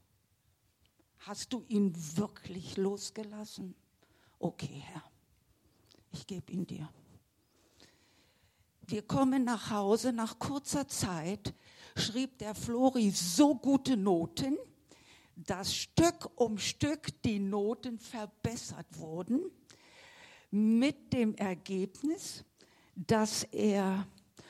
Hast 1.19 1.53
du 1.53 1.63
ihn 1.67 1.93
wirklich 2.17 2.77
losgelassen? 2.77 3.75
Okay, 4.39 4.81
Herr, 4.87 5.03
ich 6.11 6.25
gebe 6.25 6.51
ihn 6.51 6.65
dir. 6.65 6.89
Wir 8.87 9.03
kommen 9.03 9.43
nach 9.43 9.69
Hause. 9.69 10.11
Nach 10.11 10.39
kurzer 10.39 10.87
Zeit 10.87 11.53
schrieb 11.95 12.39
der 12.39 12.55
Flori 12.55 13.11
so 13.11 13.53
gute 13.53 13.95
Noten, 13.95 14.57
dass 15.35 15.75
Stück 15.75 16.29
um 16.35 16.57
Stück 16.57 17.21
die 17.23 17.39
Noten 17.39 17.99
verbessert 17.99 18.87
wurden, 18.91 19.41
mit 20.51 21.13
dem 21.13 21.35
Ergebnis, 21.35 22.45
dass 22.95 23.43
er 23.43 24.07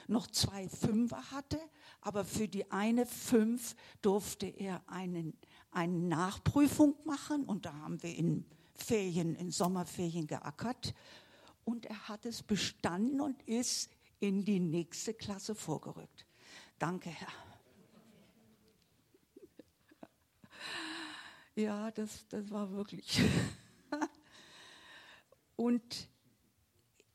noch 0.07 0.27
zwei 0.27 0.67
Fünfer 0.67 1.31
hatte, 1.31 1.59
aber 2.01 2.25
für 2.25 2.47
die 2.47 2.69
eine 2.71 3.05
Fünf 3.05 3.75
durfte 4.01 4.47
er 4.47 4.83
einen, 4.87 5.33
eine 5.71 5.97
Nachprüfung 5.97 6.95
machen 7.05 7.45
und 7.45 7.65
da 7.65 7.73
haben 7.73 8.03
wir 8.03 8.15
in 8.15 8.45
Ferien, 8.75 9.35
in 9.35 9.51
Sommerferien 9.51 10.27
geackert 10.27 10.93
und 11.63 11.85
er 11.85 12.09
hat 12.09 12.25
es 12.25 12.43
bestanden 12.43 13.21
und 13.21 13.41
ist 13.43 13.89
in 14.19 14.43
die 14.43 14.59
nächste 14.59 15.13
Klasse 15.13 15.55
vorgerückt. 15.55 16.25
Danke, 16.79 17.09
Herr. 17.09 17.52
Ja, 21.55 21.91
das, 21.91 22.27
das 22.27 22.49
war 22.49 22.71
wirklich. 22.71 23.21
und 25.55 26.09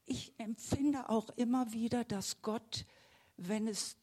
ich 0.07 0.33
empfinde 0.39 1.09
auch 1.09 1.31
immer 1.31 1.73
wieder, 1.73 2.05
dass 2.05 2.41
Gott 2.43 2.87
wenn 3.39 3.69
es 3.69 3.97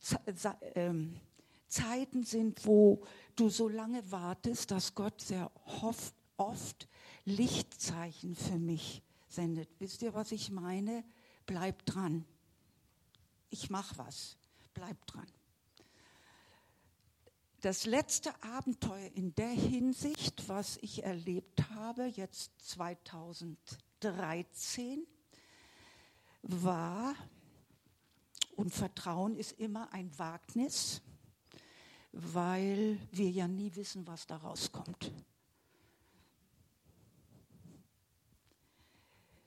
ähm, 0.75 1.19
Zeiten 1.67 2.23
sind, 2.23 2.65
wo 2.65 3.03
du 3.35 3.49
so 3.49 3.67
lange 3.67 4.09
wartest, 4.11 4.71
dass 4.71 4.95
Gott 4.95 5.21
sehr 5.21 5.51
oft 6.37 6.87
Lichtzeichen 7.25 8.35
für 8.35 8.57
mich 8.57 9.03
sendet. 9.27 9.69
Wisst 9.79 10.01
ihr, 10.01 10.13
was 10.13 10.31
ich 10.31 10.49
meine? 10.49 11.03
Bleib 11.45 11.85
dran. 11.85 12.25
Ich 13.49 13.69
mache 13.69 13.97
was. 13.97 14.37
Bleib 14.73 15.05
dran. 15.05 15.27
Das 17.65 17.87
letzte 17.87 18.29
Abenteuer 18.43 19.09
in 19.15 19.33
der 19.33 19.49
Hinsicht, 19.49 20.47
was 20.47 20.77
ich 20.83 21.03
erlebt 21.03 21.67
habe, 21.71 22.05
jetzt 22.05 22.51
2013, 22.59 25.07
war, 26.43 27.15
und 28.55 28.71
Vertrauen 28.71 29.35
ist 29.35 29.53
immer 29.53 29.91
ein 29.93 30.15
Wagnis, 30.19 31.01
weil 32.11 32.99
wir 33.11 33.31
ja 33.31 33.47
nie 33.47 33.75
wissen, 33.75 34.05
was 34.05 34.27
da 34.27 34.37
rauskommt. 34.37 35.11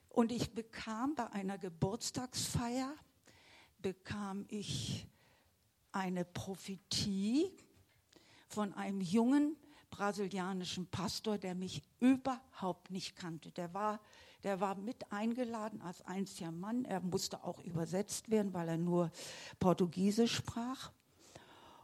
Und 0.09 0.33
ich 0.33 0.53
bekam 0.53 1.15
bei 1.15 1.31
einer 1.31 1.57
Geburtstagsfeier, 1.57 2.97
bekam 3.81 4.45
ich 4.49 5.07
eine 5.93 6.25
Prophetie 6.25 7.57
von 8.49 8.75
einem 8.75 9.01
jungen 9.01 9.57
brasilianischen 9.91 10.87
Pastor, 10.87 11.39
der 11.39 11.55
mich 11.55 11.83
überhaupt 12.01 12.91
nicht 12.91 13.17
kannte. 13.17 13.51
Der 13.53 13.73
war, 13.75 14.01
der 14.45 14.61
war 14.61 14.75
mit 14.77 15.11
eingeladen 15.13 15.81
als 15.83 16.03
einziger 16.03 16.53
Mann. 16.53 16.85
Er 16.85 17.01
musste 17.01 17.45
auch 17.45 17.63
übersetzt 17.65 18.31
werden, 18.31 18.53
weil 18.55 18.69
er 18.69 18.79
nur 18.79 19.11
Portugiesisch 19.59 20.35
sprach. 20.35 20.93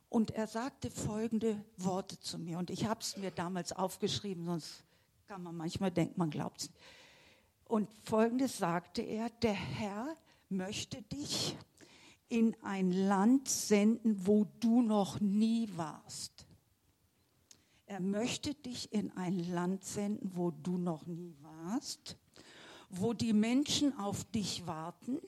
Und 0.08 0.30
er 0.30 0.46
sagte 0.46 0.90
folgende 0.90 1.64
Worte 1.76 2.20
zu 2.20 2.38
mir. 2.38 2.58
Und 2.58 2.70
ich 2.70 2.86
habe 2.86 3.00
es 3.00 3.16
mir 3.16 3.30
damals 3.30 3.72
aufgeschrieben, 3.72 4.44
sonst 4.44 4.84
kann 5.26 5.42
man 5.42 5.56
manchmal 5.56 5.90
denken, 5.90 6.14
man 6.16 6.30
glaubt 6.30 6.62
es. 6.62 6.70
Und 7.64 7.88
folgendes 8.04 8.58
sagte 8.58 9.02
er, 9.02 9.30
der 9.30 9.54
Herr 9.54 10.16
möchte 10.48 11.02
dich 11.02 11.56
in 12.28 12.54
ein 12.62 12.92
Land 12.92 13.48
senden, 13.48 14.26
wo 14.26 14.46
du 14.60 14.82
noch 14.82 15.20
nie 15.20 15.68
warst. 15.74 16.43
Er 17.94 18.00
möchte 18.00 18.54
dich 18.54 18.92
in 18.92 19.12
ein 19.12 19.38
Land 19.52 19.84
senden, 19.84 20.34
wo 20.34 20.50
du 20.50 20.78
noch 20.78 21.06
nie 21.06 21.32
warst, 21.42 22.16
wo 22.90 23.12
die 23.12 23.32
Menschen 23.32 23.96
auf 23.96 24.24
dich 24.32 24.66
warten. 24.66 25.20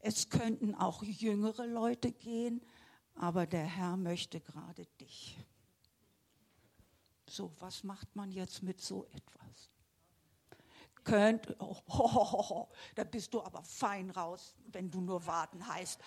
Es 0.00 0.28
könnten 0.28 0.74
auch 0.74 1.02
jüngere 1.02 1.66
Leute 1.66 2.12
gehen, 2.12 2.60
aber 3.14 3.46
der 3.46 3.64
Herr 3.64 3.96
möchte 3.96 4.38
gerade 4.38 4.84
dich. 5.00 5.38
So, 7.26 7.50
was 7.58 7.84
macht 7.84 8.14
man 8.14 8.30
jetzt 8.30 8.62
mit 8.62 8.82
so 8.82 9.06
etwas? 9.06 9.70
Könnt, 11.04 11.56
oh, 11.58 11.78
oh, 11.86 12.44
oh, 12.50 12.68
da 12.96 13.04
bist 13.04 13.32
du 13.32 13.40
aber 13.40 13.62
fein 13.62 14.10
raus, 14.10 14.54
wenn 14.72 14.90
du 14.90 15.00
nur 15.00 15.24
warten 15.24 15.66
heißt. 15.66 15.98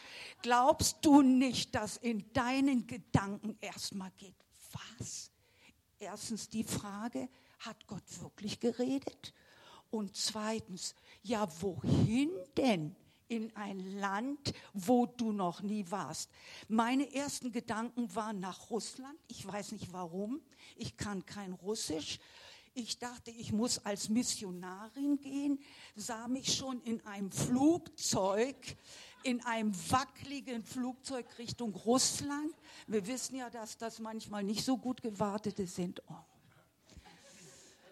Glaubst 0.44 1.04
du 1.04 1.24
nicht, 1.24 1.74
dass 1.74 1.98
in 1.98 2.32
deinen 2.34 2.86
Gedanken 2.86 3.58
erstmal 3.62 4.12
geht, 4.12 4.36
was? 4.74 5.32
Erstens 6.00 6.50
die 6.50 6.64
Frage, 6.64 7.30
hat 7.60 7.88
Gott 7.88 8.04
wirklich 8.22 8.60
geredet? 8.60 9.34
Und 9.90 10.16
zweitens, 10.16 10.96
ja, 11.22 11.48
wohin 11.62 12.32
denn? 12.58 12.96
in 13.32 13.56
ein 13.56 13.80
Land, 13.98 14.54
wo 14.74 15.06
du 15.06 15.32
noch 15.32 15.62
nie 15.62 15.86
warst. 15.90 16.30
Meine 16.68 17.16
ersten 17.16 17.54
Gedanken 17.54 18.14
waren 18.14 18.42
nach 18.42 18.70
Russland. 18.70 19.18
Ich 19.30 19.48
weiß 19.48 19.72
nicht 19.72 19.94
warum. 19.94 20.42
Ich 20.76 20.98
kann 20.98 21.26
kein 21.26 21.54
Russisch. 21.54 22.20
Ich 22.74 23.00
dachte, 23.00 23.32
ich 23.32 23.54
muss 23.54 23.80
als 23.86 24.10
Missionarin 24.10 25.18
gehen, 25.22 25.60
sah 25.96 26.28
mich 26.28 26.54
schon 26.54 26.82
in 26.82 27.06
einem 27.06 27.32
Flugzeug, 27.32 28.56
in 29.24 29.44
einem 29.46 29.74
wackeligen 29.92 30.64
Flugzeug 30.64 31.26
Richtung 31.38 31.74
Russland. 31.76 32.54
Wir 32.88 33.06
wissen 33.08 33.36
ja, 33.36 33.50
dass 33.50 33.78
das 33.78 34.00
manchmal 34.00 34.44
nicht 34.44 34.64
so 34.64 34.78
gut 34.78 35.02
gewartete 35.02 35.68
sind. 35.68 36.02
Oh. 36.08 36.16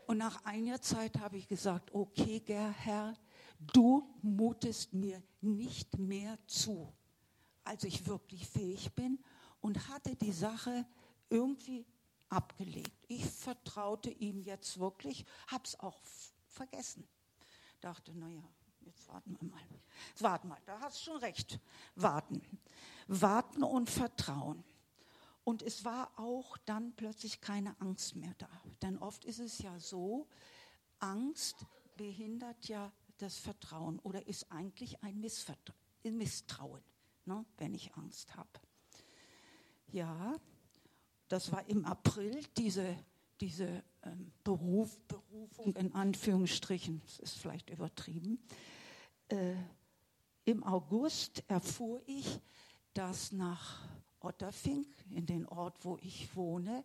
Und 0.07 0.17
nach 0.17 0.43
einer 0.43 0.81
Zeit 0.81 1.19
habe 1.19 1.37
ich 1.37 1.47
gesagt, 1.47 1.93
okay, 1.93 2.41
Herr, 2.47 3.13
du 3.73 4.09
mutest 4.21 4.93
mir 4.93 5.21
nicht 5.41 5.97
mehr 5.99 6.37
zu, 6.47 6.91
als 7.63 7.83
ich 7.83 8.07
wirklich 8.07 8.47
fähig 8.47 8.91
bin 8.93 9.19
und 9.61 9.87
hatte 9.89 10.15
die 10.15 10.31
Sache 10.31 10.85
irgendwie 11.29 11.85
abgelegt. 12.29 12.91
Ich 13.07 13.25
vertraute 13.25 14.09
ihm 14.09 14.41
jetzt 14.41 14.79
wirklich, 14.79 15.25
habe 15.47 15.63
es 15.65 15.79
auch 15.79 16.01
vergessen. 16.47 17.07
Dachte, 17.81 18.13
naja, 18.17 18.43
jetzt 18.89 19.07
warten 19.07 19.37
wir 19.39 19.47
mal. 19.47 19.61
Warten 20.19 20.47
mal, 20.47 20.61
da 20.65 20.79
hast 20.79 20.99
du 20.99 21.11
schon 21.11 21.17
recht. 21.17 21.59
Warten. 21.95 22.41
Warten 23.07 23.63
und 23.63 23.89
Vertrauen. 23.89 24.63
Und 25.43 25.61
es 25.61 25.85
war 25.85 26.11
auch 26.17 26.57
dann 26.65 26.93
plötzlich 26.95 27.41
keine 27.41 27.79
Angst 27.79 28.15
mehr 28.15 28.33
da. 28.37 28.49
Denn 28.81 28.97
oft 28.97 29.25
ist 29.25 29.39
es 29.39 29.59
ja 29.59 29.79
so, 29.79 30.27
Angst 30.99 31.65
behindert 31.95 32.67
ja 32.67 32.91
das 33.17 33.37
Vertrauen 33.37 33.99
oder 33.99 34.27
ist 34.27 34.51
eigentlich 34.51 35.03
ein 35.03 35.19
Misstrauen, 35.19 36.83
ne, 37.25 37.45
wenn 37.57 37.73
ich 37.73 37.93
Angst 37.95 38.35
habe. 38.35 38.49
Ja, 39.91 40.35
das 41.27 41.51
war 41.51 41.67
im 41.67 41.85
April, 41.85 42.41
diese, 42.57 42.95
diese 43.41 43.83
ähm, 44.03 44.31
Beruf, 44.43 44.99
Berufung 45.07 45.75
in 45.75 45.93
Anführungsstrichen, 45.93 47.01
das 47.05 47.19
ist 47.19 47.37
vielleicht 47.37 47.69
übertrieben. 47.69 48.39
Äh, 49.29 49.55
Im 50.45 50.63
August 50.63 51.43
erfuhr 51.47 52.01
ich, 52.07 52.39
dass 52.93 53.31
nach 53.31 53.87
Otterfink, 54.19 54.87
in 55.11 55.25
den 55.25 55.45
Ort, 55.45 55.85
wo 55.85 55.97
ich 56.01 56.35
wohne, 56.35 56.83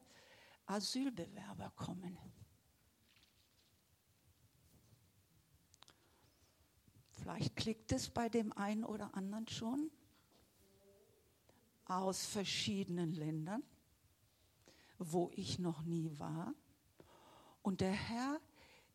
Asylbewerber 0.66 1.72
kommen. 1.74 2.18
Vielleicht 7.12 7.56
klickt 7.56 7.90
es 7.92 8.10
bei 8.10 8.28
dem 8.28 8.52
einen 8.52 8.84
oder 8.84 9.14
anderen 9.14 9.48
schon 9.48 9.90
aus 11.86 12.26
verschiedenen 12.26 13.12
Ländern, 13.14 13.62
wo 14.98 15.30
ich 15.34 15.58
noch 15.58 15.82
nie 15.82 16.10
war. 16.18 16.52
Und 17.62 17.80
der 17.80 17.92
Herr 17.92 18.40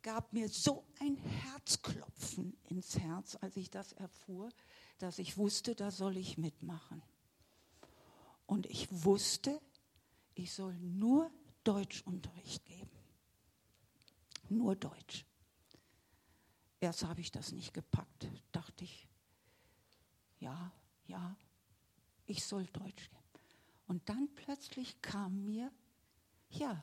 gab 0.02 0.34
mir 0.34 0.50
so 0.50 0.86
ein 1.00 1.18
Herzklopfen 1.18 2.58
ins 2.70 2.98
Herz, 2.98 3.38
als 3.42 3.58
ich 3.58 3.70
das 3.70 3.94
erfuhr, 3.94 4.50
dass 4.98 5.20
ich 5.20 5.38
wusste, 5.38 5.76
da 5.76 5.92
soll 5.92 6.18
ich 6.18 6.38
mitmachen. 6.38 7.02
Und 8.46 8.66
ich 8.66 8.88
wusste, 9.04 9.62
ich 10.36 10.52
soll 10.52 10.74
nur 10.80 11.32
Deutschunterricht 11.64 12.66
geben. 12.66 12.90
Nur 14.50 14.76
Deutsch. 14.76 15.26
Erst 16.80 17.04
habe 17.04 17.22
ich 17.22 17.32
das 17.32 17.52
nicht 17.52 17.74
gepackt, 17.74 18.28
dachte 18.52 18.86
ich, 18.86 19.08
ja, 20.40 20.72
ja, 21.06 21.36
ich 22.26 22.46
soll 22.46 22.66
Deutsch 22.68 23.10
gehen. 23.10 23.20
Und 23.88 24.08
dann 24.08 24.30
plötzlich 24.36 25.02
kam 25.02 25.44
mir, 25.46 25.72
ja, 26.52 26.82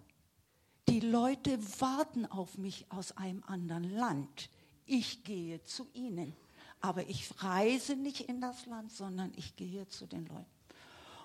die 0.88 1.01
Leute 1.01 1.59
warten 1.81 2.27
auf 2.27 2.59
mich 2.59 2.87
aus 2.90 3.16
einem 3.16 3.42
anderen 3.46 3.90
Land. 3.90 4.51
Ich 4.87 5.25
gehe 5.25 5.62
zu 5.64 5.88
ihnen. 5.94 6.35
Aber 6.81 7.09
ich 7.09 7.31
reise 7.42 7.96
nicht 7.96 8.29
in 8.29 8.40
das 8.40 8.66
Land, 8.66 8.92
sondern 8.92 9.33
ich 9.37 9.57
gehe 9.57 9.88
zu 9.88 10.07
den 10.07 10.27
Leuten. 10.27 10.46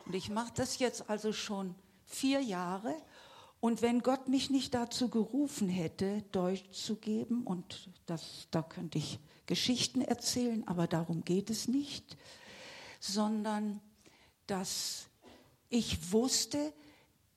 Und 0.06 0.15
ich 0.15 0.30
mache 0.30 0.54
das 0.56 0.80
jetzt 0.80 1.10
also 1.10 1.34
schon 1.34 1.76
vier 2.06 2.41
Jahre 2.41 2.95
und 3.62 3.84
wenn 3.84 4.02
Gott 4.02 4.28
mich 4.28 4.50
nicht 4.50 4.74
dazu 4.74 5.08
gerufen 5.08 5.69
hätte, 5.69 6.24
Deutsch 6.32 6.71
zu 6.71 6.95
geben, 6.95 7.43
und 7.43 7.89
das, 8.08 8.47
da 8.50 8.63
könnte 8.63 8.97
ich 8.97 9.19
Geschichten 9.45 10.02
erzählen, 10.02 10.67
aber 10.67 10.88
darum 10.88 11.24
geht 11.24 11.52
es 11.52 11.67
nicht, 11.67 12.17
sondern 13.00 13.80
dass 14.47 15.06
ich 15.69 16.12
wusste, 16.12 16.74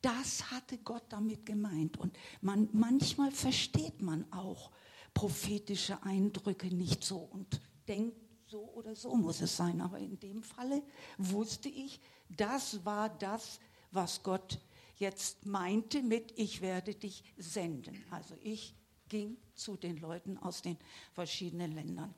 das 0.04 0.50
hatte 0.50 0.76
Gott 0.78 1.04
damit 1.08 1.46
gemeint. 1.46 1.96
Und 1.96 2.16
man, 2.42 2.68
manchmal 2.72 3.30
versteht 3.30 4.02
man 4.02 4.30
auch 4.32 4.70
prophetische 5.14 6.02
Eindrücke 6.02 6.66
nicht 6.66 7.02
so 7.02 7.16
und 7.18 7.60
denkt, 7.88 8.16
so 8.46 8.70
oder 8.74 8.94
so 8.94 9.14
muss 9.16 9.40
es 9.40 9.56
sein. 9.56 9.80
Aber 9.80 9.98
in 9.98 10.20
dem 10.20 10.42
Falle 10.42 10.82
wusste 11.16 11.68
ich, 11.70 12.00
das 12.28 12.84
war 12.84 13.08
das, 13.08 13.60
was 13.90 14.22
Gott 14.22 14.60
jetzt 14.96 15.46
meinte 15.46 16.02
mit, 16.02 16.38
ich 16.38 16.60
werde 16.60 16.94
dich 16.94 17.24
senden. 17.38 18.04
Also 18.10 18.36
ich 18.42 18.74
ging 19.08 19.38
zu 19.54 19.76
den 19.76 19.96
Leuten 19.96 20.36
aus 20.36 20.60
den 20.60 20.76
verschiedenen 21.14 21.72
Ländern. 21.72 22.14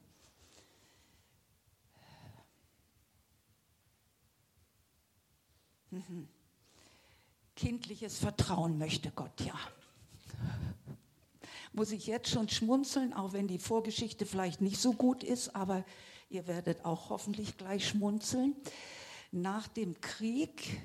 Mhm. 5.91 6.36
Kindliches 7.57 8.19
Vertrauen 8.19 8.77
möchte 8.77 9.11
Gott, 9.11 9.41
ja. 9.41 9.59
Muss 11.73 11.91
ich 11.91 12.07
jetzt 12.07 12.29
schon 12.29 12.49
schmunzeln, 12.49 13.13
auch 13.15 13.33
wenn 13.33 13.49
die 13.49 13.59
Vorgeschichte 13.59 14.27
vielleicht 14.27 14.61
nicht 14.61 14.79
so 14.79 14.93
gut 14.93 15.25
ist, 15.25 15.57
aber 15.57 15.85
ihr 16.29 16.47
werdet 16.47 16.85
auch 16.85 17.11
hoffentlich 17.11 17.57
gleich 17.57 17.89
schmunzeln. 17.89 18.55
Nach 19.33 19.67
dem 19.69 20.01
Krieg 20.01 20.81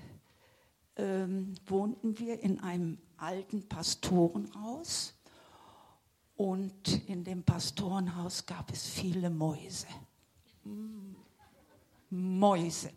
ähm, 0.95 1.53
wohnten 1.65 2.17
wir 2.19 2.41
in 2.41 2.59
einem 2.61 2.97
alten 3.17 3.67
Pastorenhaus 3.67 5.13
und 6.35 7.07
in 7.07 7.23
dem 7.23 7.43
Pastorenhaus 7.43 8.45
gab 8.45 8.71
es 8.71 8.87
viele 8.87 9.29
Mäuse. 9.29 9.87
Mäuse. 12.09 12.91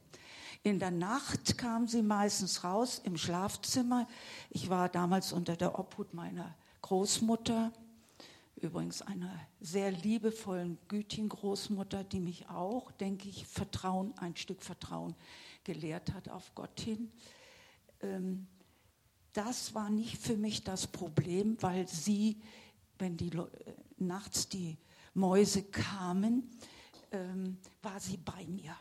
In 0.64 0.78
der 0.78 0.90
Nacht 0.90 1.58
kamen 1.58 1.86
sie 1.86 2.00
meistens 2.00 2.64
raus 2.64 2.98
im 3.04 3.18
Schlafzimmer. 3.18 4.08
Ich 4.48 4.70
war 4.70 4.88
damals 4.88 5.30
unter 5.30 5.56
der 5.56 5.78
Obhut 5.78 6.14
meiner 6.14 6.54
Großmutter, 6.80 7.70
übrigens 8.56 9.02
einer 9.02 9.38
sehr 9.60 9.90
liebevollen, 9.90 10.78
gütigen 10.88 11.28
Großmutter, 11.28 12.02
die 12.02 12.18
mich 12.18 12.48
auch, 12.48 12.90
denke 12.92 13.28
ich, 13.28 13.46
Vertrauen, 13.46 14.16
ein 14.16 14.36
Stück 14.36 14.62
Vertrauen 14.62 15.14
gelehrt 15.64 16.14
hat 16.14 16.30
auf 16.30 16.54
Gott 16.54 16.80
hin. 16.80 17.12
Ähm, 18.00 18.46
das 19.34 19.74
war 19.74 19.90
nicht 19.90 20.16
für 20.16 20.38
mich 20.38 20.64
das 20.64 20.86
Problem, 20.86 21.58
weil 21.60 21.86
sie, 21.88 22.40
wenn 22.98 23.18
die 23.18 23.28
äh, 23.36 23.46
nachts 23.98 24.48
die 24.48 24.78
Mäuse 25.12 25.62
kamen, 25.62 26.50
ähm, 27.12 27.58
war 27.82 28.00
sie 28.00 28.16
bei 28.16 28.46
mir. 28.46 28.74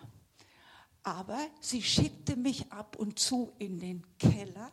Aber 1.04 1.40
sie 1.60 1.82
schickte 1.82 2.38
mich 2.38 2.72
ab 2.72 2.96
und 2.96 3.20
zu 3.20 3.52
in 3.60 3.78
den 3.78 4.04
Keller, 4.18 4.72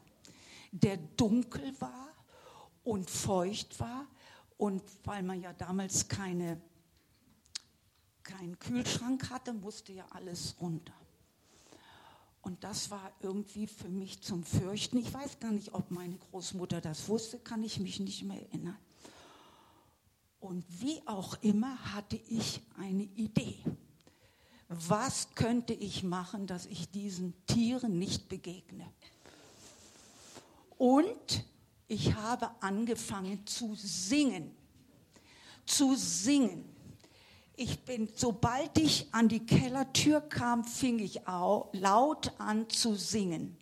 der 0.70 0.96
dunkel 0.96 1.74
war 1.80 2.08
und 2.84 3.10
feucht 3.10 3.80
war. 3.80 4.06
Und 4.56 4.82
weil 5.04 5.24
man 5.24 5.40
ja 5.40 5.52
damals 5.52 6.06
keine, 6.06 6.60
keinen 8.22 8.58
Kühlschrank 8.58 9.28
hatte, 9.30 9.52
musste 9.52 9.92
ja 9.92 10.06
alles 10.10 10.54
runter. 10.60 10.94
Und 12.42 12.62
das 12.64 12.90
war 12.90 13.12
irgendwie 13.20 13.66
für 13.66 13.88
mich 13.88 14.22
zum 14.22 14.44
Fürchten. 14.44 14.98
Ich 14.98 15.12
weiß 15.12 15.40
gar 15.40 15.52
nicht, 15.52 15.74
ob 15.74 15.90
meine 15.90 16.16
Großmutter 16.16 16.80
das 16.80 17.08
wusste, 17.08 17.38
kann 17.38 17.64
ich 17.64 17.80
mich 17.80 18.00
nicht 18.00 18.22
mehr 18.22 18.40
erinnern. 18.40 18.78
Und 20.38 20.64
wie 20.80 21.06
auch 21.06 21.36
immer 21.42 21.92
hatte 21.92 22.16
ich 22.16 22.62
eine 22.78 23.02
Idee 23.02 23.62
was 24.70 25.34
könnte 25.34 25.72
ich 25.74 26.04
machen, 26.04 26.46
dass 26.46 26.64
ich 26.66 26.88
diesen 26.90 27.34
Tieren 27.46 27.98
nicht 27.98 28.28
begegne. 28.28 28.86
Und 30.78 31.44
ich 31.88 32.14
habe 32.14 32.48
angefangen 32.60 33.44
zu 33.48 33.74
singen, 33.74 34.54
zu 35.66 35.96
singen. 35.96 36.64
Ich 37.56 37.80
bin, 37.80 38.08
sobald 38.14 38.78
ich 38.78 39.08
an 39.10 39.28
die 39.28 39.44
Kellertür 39.44 40.20
kam, 40.20 40.62
fing 40.62 41.00
ich 41.00 41.26
auch 41.26 41.68
laut 41.72 42.32
an 42.38 42.70
zu 42.70 42.94
singen. 42.94 43.58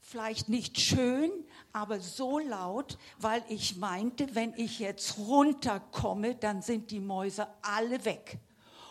Vielleicht 0.00 0.48
nicht 0.48 0.80
schön, 0.80 1.30
aber 1.72 2.00
so 2.00 2.40
laut, 2.40 2.98
weil 3.18 3.42
ich 3.48 3.76
meinte, 3.76 4.34
wenn 4.34 4.52
ich 4.54 4.80
jetzt 4.80 5.16
runterkomme, 5.16 6.34
dann 6.34 6.60
sind 6.60 6.90
die 6.90 7.00
Mäuse 7.00 7.46
alle 7.62 8.04
weg 8.04 8.40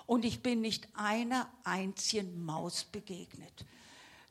und 0.06 0.26
ich 0.26 0.42
bin 0.42 0.62
nicht 0.62 0.88
einer 0.94 1.50
einzigen 1.64 2.44
Maus 2.44 2.84
begegnet. 2.84 3.66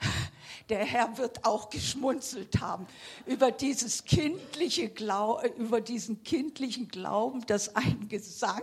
Der 0.68 0.84
Herr 0.84 1.16
wird 1.18 1.44
auch 1.44 1.70
geschmunzelt 1.70 2.60
haben 2.60 2.86
über, 3.26 3.50
dieses 3.50 4.04
kindliche 4.04 4.88
Glau 4.88 5.42
über 5.58 5.80
diesen 5.80 6.22
kindlichen 6.22 6.88
Glauben, 6.88 7.46
dass 7.46 7.74
ein 7.74 8.08
Gesang 8.08 8.62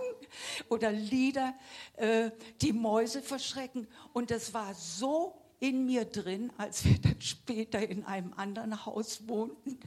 oder 0.69 0.91
Lieder 0.91 1.53
äh, 1.97 2.31
die 2.61 2.73
Mäuse 2.73 3.21
verschrecken. 3.21 3.87
Und 4.13 4.31
das 4.31 4.53
war 4.53 4.73
so 4.73 5.39
in 5.59 5.85
mir 5.85 6.05
drin, 6.05 6.51
als 6.57 6.85
wir 6.85 6.99
dann 6.99 7.21
später 7.21 7.87
in 7.87 8.05
einem 8.05 8.33
anderen 8.33 8.85
Haus 8.85 9.27
wohnten. 9.27 9.79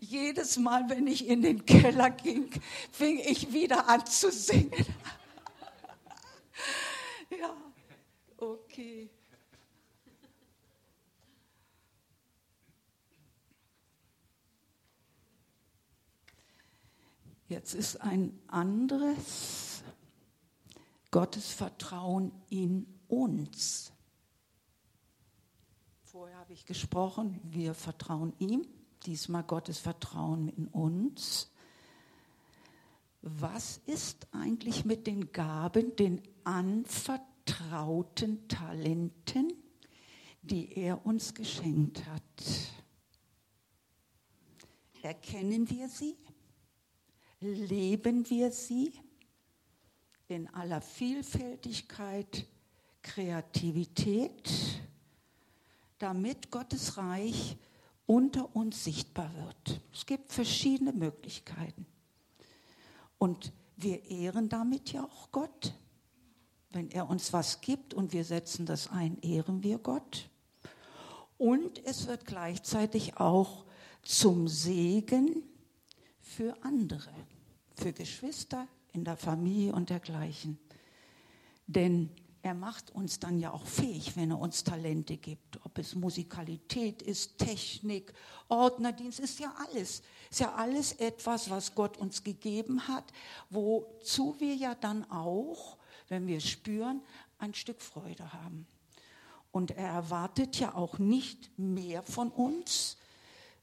Jedes 0.00 0.56
Mal, 0.58 0.88
wenn 0.90 1.06
ich 1.06 1.26
in 1.26 1.42
den 1.42 1.64
Keller 1.64 2.10
ging, 2.10 2.50
fing 2.92 3.18
ich 3.18 3.52
wieder 3.52 3.88
an 3.88 4.04
zu 4.06 4.30
singen. 4.30 4.86
Ja, 7.30 7.54
okay. 8.46 9.10
Jetzt 17.48 17.74
ist 17.74 18.00
ein 18.00 18.38
anderes 18.48 19.82
Gottesvertrauen 21.12 22.32
in 22.50 22.86
uns. 23.06 23.92
Vorher 26.02 26.38
habe 26.38 26.52
ich 26.52 26.66
gesprochen, 26.66 27.40
wir 27.44 27.74
vertrauen 27.74 28.32
ihm, 28.38 28.66
diesmal 29.04 29.44
Gottes 29.44 29.78
Vertrauen 29.78 30.48
in 30.48 30.66
uns 30.66 31.50
was 33.28 33.80
ist 33.86 34.28
eigentlich 34.30 34.84
mit 34.84 35.08
den 35.08 35.32
Gaben, 35.32 35.96
den 35.96 36.22
anvertrauten 36.44 37.35
Talenten, 38.48 39.52
die 40.42 40.72
er 40.76 41.04
uns 41.06 41.34
geschenkt 41.34 42.04
hat? 42.06 42.22
Erkennen 45.02 45.68
wir 45.70 45.88
sie? 45.88 46.16
Leben 47.40 48.28
wir 48.28 48.50
sie 48.50 48.92
in 50.28 50.48
aller 50.48 50.80
Vielfältigkeit, 50.80 52.46
Kreativität, 53.02 54.50
damit 55.98 56.50
Gottes 56.50 56.96
Reich 56.96 57.56
unter 58.06 58.54
uns 58.56 58.84
sichtbar 58.84 59.32
wird? 59.34 59.80
Es 59.92 60.06
gibt 60.06 60.32
verschiedene 60.32 60.92
Möglichkeiten. 60.92 61.86
Und 63.18 63.52
wir 63.76 64.04
ehren 64.04 64.48
damit 64.48 64.92
ja 64.92 65.04
auch 65.04 65.30
Gott. 65.30 65.74
Wenn 66.76 66.90
er 66.90 67.08
uns 67.08 67.32
was 67.32 67.62
gibt 67.62 67.94
und 67.94 68.12
wir 68.12 68.22
setzen 68.22 68.66
das 68.66 68.90
ein, 68.90 69.16
ehren 69.22 69.62
wir 69.62 69.78
Gott. 69.78 70.28
Und 71.38 71.82
es 71.86 72.06
wird 72.06 72.26
gleichzeitig 72.26 73.16
auch 73.16 73.64
zum 74.02 74.46
Segen 74.46 75.42
für 76.20 76.54
andere, 76.62 77.14
für 77.76 77.94
Geschwister 77.94 78.68
in 78.92 79.04
der 79.04 79.16
Familie 79.16 79.72
und 79.72 79.88
dergleichen. 79.88 80.58
Denn 81.66 82.10
er 82.42 82.52
macht 82.52 82.90
uns 82.90 83.20
dann 83.20 83.38
ja 83.38 83.52
auch 83.52 83.64
fähig, 83.64 84.14
wenn 84.14 84.32
er 84.32 84.38
uns 84.38 84.62
Talente 84.62 85.16
gibt. 85.16 85.58
Ob 85.64 85.78
es 85.78 85.94
Musikalität 85.94 87.00
ist, 87.00 87.38
Technik, 87.38 88.12
Ordnerdienst, 88.48 89.18
ist 89.20 89.40
ja 89.40 89.54
alles. 89.66 90.02
Ist 90.30 90.40
ja 90.40 90.54
alles 90.54 90.92
etwas, 90.92 91.48
was 91.48 91.74
Gott 91.74 91.96
uns 91.96 92.22
gegeben 92.22 92.86
hat, 92.86 93.10
wozu 93.48 94.36
wir 94.40 94.54
ja 94.54 94.74
dann 94.74 95.10
auch, 95.10 95.75
wenn 96.08 96.26
wir 96.26 96.40
spüren, 96.40 97.02
ein 97.38 97.54
Stück 97.54 97.82
Freude 97.82 98.32
haben. 98.32 98.66
Und 99.52 99.70
er 99.70 99.88
erwartet 99.88 100.58
ja 100.58 100.74
auch 100.74 100.98
nicht 100.98 101.58
mehr 101.58 102.02
von 102.02 102.30
uns, 102.30 102.96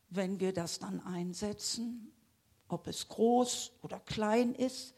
wenn 0.10 0.40
wir 0.40 0.54
das 0.54 0.80
dann 0.80 1.00
einsetzen, 1.06 2.12
ob 2.68 2.88
es 2.88 3.08
groß 3.08 3.72
oder 3.82 4.00
klein 4.00 4.56
ist, 4.56 4.94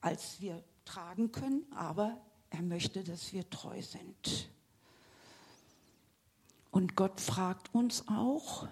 als 0.00 0.40
wir 0.40 0.62
tragen 0.84 1.32
können, 1.32 1.64
aber 1.72 2.20
er 2.50 2.62
möchte, 2.62 3.04
dass 3.04 3.32
wir 3.32 3.48
treu 3.48 3.80
sind. 3.80 4.50
Und 6.70 6.96
Gott 6.96 7.20
fragt 7.20 7.74
uns 7.74 8.08
auch, 8.08 8.66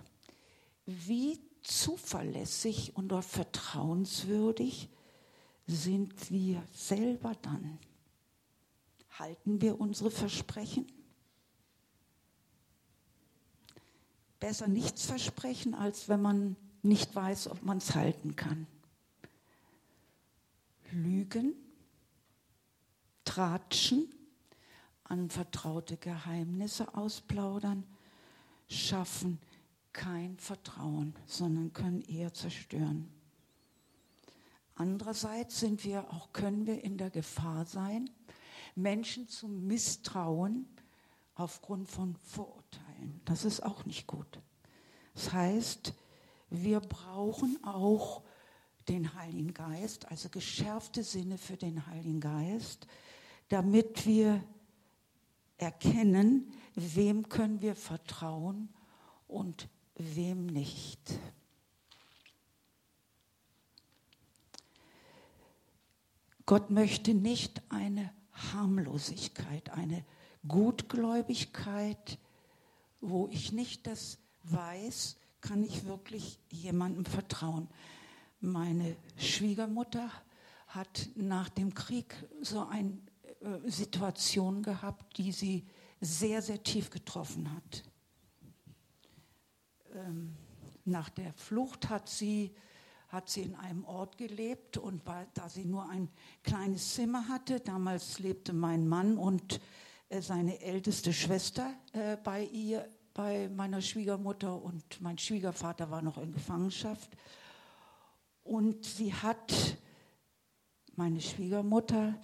wie 0.86 1.38
zuverlässig 1.62 2.96
und 2.96 3.12
vertrauenswürdig 3.22 4.88
sind 5.70 6.30
wir 6.30 6.62
selber 6.72 7.34
dann? 7.42 7.78
Halten 9.18 9.60
wir 9.60 9.80
unsere 9.80 10.10
Versprechen? 10.10 10.86
Besser 14.38 14.68
nichts 14.68 15.06
versprechen, 15.06 15.74
als 15.74 16.08
wenn 16.08 16.22
man 16.22 16.56
nicht 16.82 17.14
weiß, 17.14 17.48
ob 17.48 17.62
man 17.62 17.78
es 17.78 17.94
halten 17.94 18.36
kann. 18.36 18.66
Lügen 20.92 21.54
tratschen, 23.24 24.12
anvertraute 25.04 25.96
Geheimnisse 25.96 26.94
ausplaudern, 26.94 27.84
schaffen 28.68 29.38
kein 29.92 30.36
Vertrauen, 30.38 31.14
sondern 31.26 31.72
können 31.72 32.00
eher 32.02 32.32
zerstören. 32.32 33.08
Andererseits 34.80 35.60
sind 35.60 35.84
wir 35.84 36.10
auch, 36.10 36.32
können 36.32 36.66
wir 36.66 36.82
in 36.82 36.96
der 36.96 37.10
Gefahr 37.10 37.66
sein, 37.66 38.08
Menschen 38.74 39.28
zum 39.28 39.66
Misstrauen 39.66 40.66
aufgrund 41.34 41.90
von 41.90 42.16
Vorurteilen. 42.16 43.20
Das 43.26 43.44
ist 43.44 43.62
auch 43.62 43.84
nicht 43.84 44.06
gut. 44.06 44.40
Das 45.12 45.34
heißt, 45.34 45.92
wir 46.48 46.80
brauchen 46.80 47.62
auch 47.62 48.22
den 48.88 49.12
Heiligen 49.12 49.52
Geist, 49.52 50.10
also 50.10 50.30
geschärfte 50.30 51.04
Sinne 51.04 51.36
für 51.36 51.58
den 51.58 51.86
Heiligen 51.86 52.20
Geist, 52.20 52.86
damit 53.50 54.06
wir 54.06 54.42
erkennen, 55.58 56.54
wem 56.74 57.28
können 57.28 57.60
wir 57.60 57.74
vertrauen 57.76 58.70
und 59.28 59.68
wem 59.96 60.46
nicht. 60.46 61.18
Gott 66.50 66.68
möchte 66.68 67.14
nicht 67.14 67.62
eine 67.68 68.12
Harmlosigkeit, 68.32 69.70
eine 69.70 70.04
Gutgläubigkeit, 70.48 72.18
wo 73.00 73.28
ich 73.28 73.52
nicht 73.52 73.86
das 73.86 74.18
weiß, 74.42 75.16
kann 75.40 75.62
ich 75.62 75.84
wirklich 75.84 76.40
jemandem 76.50 77.04
vertrauen. 77.04 77.68
Meine 78.40 78.96
Schwiegermutter 79.16 80.10
hat 80.66 81.10
nach 81.14 81.50
dem 81.50 81.72
Krieg 81.72 82.16
so 82.40 82.66
eine 82.66 82.98
äh, 83.42 83.70
Situation 83.70 84.64
gehabt, 84.64 85.18
die 85.18 85.30
sie 85.30 85.64
sehr, 86.00 86.42
sehr 86.42 86.64
tief 86.64 86.90
getroffen 86.90 87.54
hat. 87.54 87.84
Ähm, 89.94 90.34
nach 90.84 91.10
der 91.10 91.32
Flucht 91.34 91.88
hat 91.90 92.08
sie, 92.08 92.52
hat 93.10 93.28
sie 93.28 93.42
in 93.42 93.56
einem 93.56 93.84
Ort 93.84 94.16
gelebt 94.18 94.78
und 94.78 95.04
war, 95.04 95.26
da 95.34 95.48
sie 95.48 95.64
nur 95.64 95.88
ein 95.88 96.08
kleines 96.44 96.94
Zimmer 96.94 97.28
hatte, 97.28 97.58
damals 97.58 98.20
lebte 98.20 98.52
mein 98.52 98.86
Mann 98.86 99.18
und 99.18 99.60
äh, 100.08 100.22
seine 100.22 100.60
älteste 100.60 101.12
Schwester 101.12 101.74
äh, 101.92 102.16
bei 102.22 102.44
ihr, 102.44 102.88
bei 103.12 103.48
meiner 103.48 103.82
Schwiegermutter 103.82 104.62
und 104.62 105.00
mein 105.00 105.18
Schwiegervater 105.18 105.90
war 105.90 106.02
noch 106.02 106.18
in 106.18 106.32
Gefangenschaft. 106.32 107.10
Und 108.44 108.84
sie 108.84 109.12
hat, 109.12 109.76
meine 110.94 111.20
Schwiegermutter, 111.20 112.14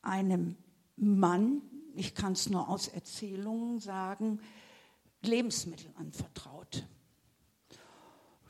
einem 0.00 0.56
Mann, 0.96 1.60
ich 1.94 2.14
kann 2.14 2.32
es 2.32 2.48
nur 2.48 2.66
aus 2.70 2.88
Erzählungen 2.88 3.78
sagen, 3.78 4.40
Lebensmittel 5.20 5.92
anvertraut. 5.96 6.86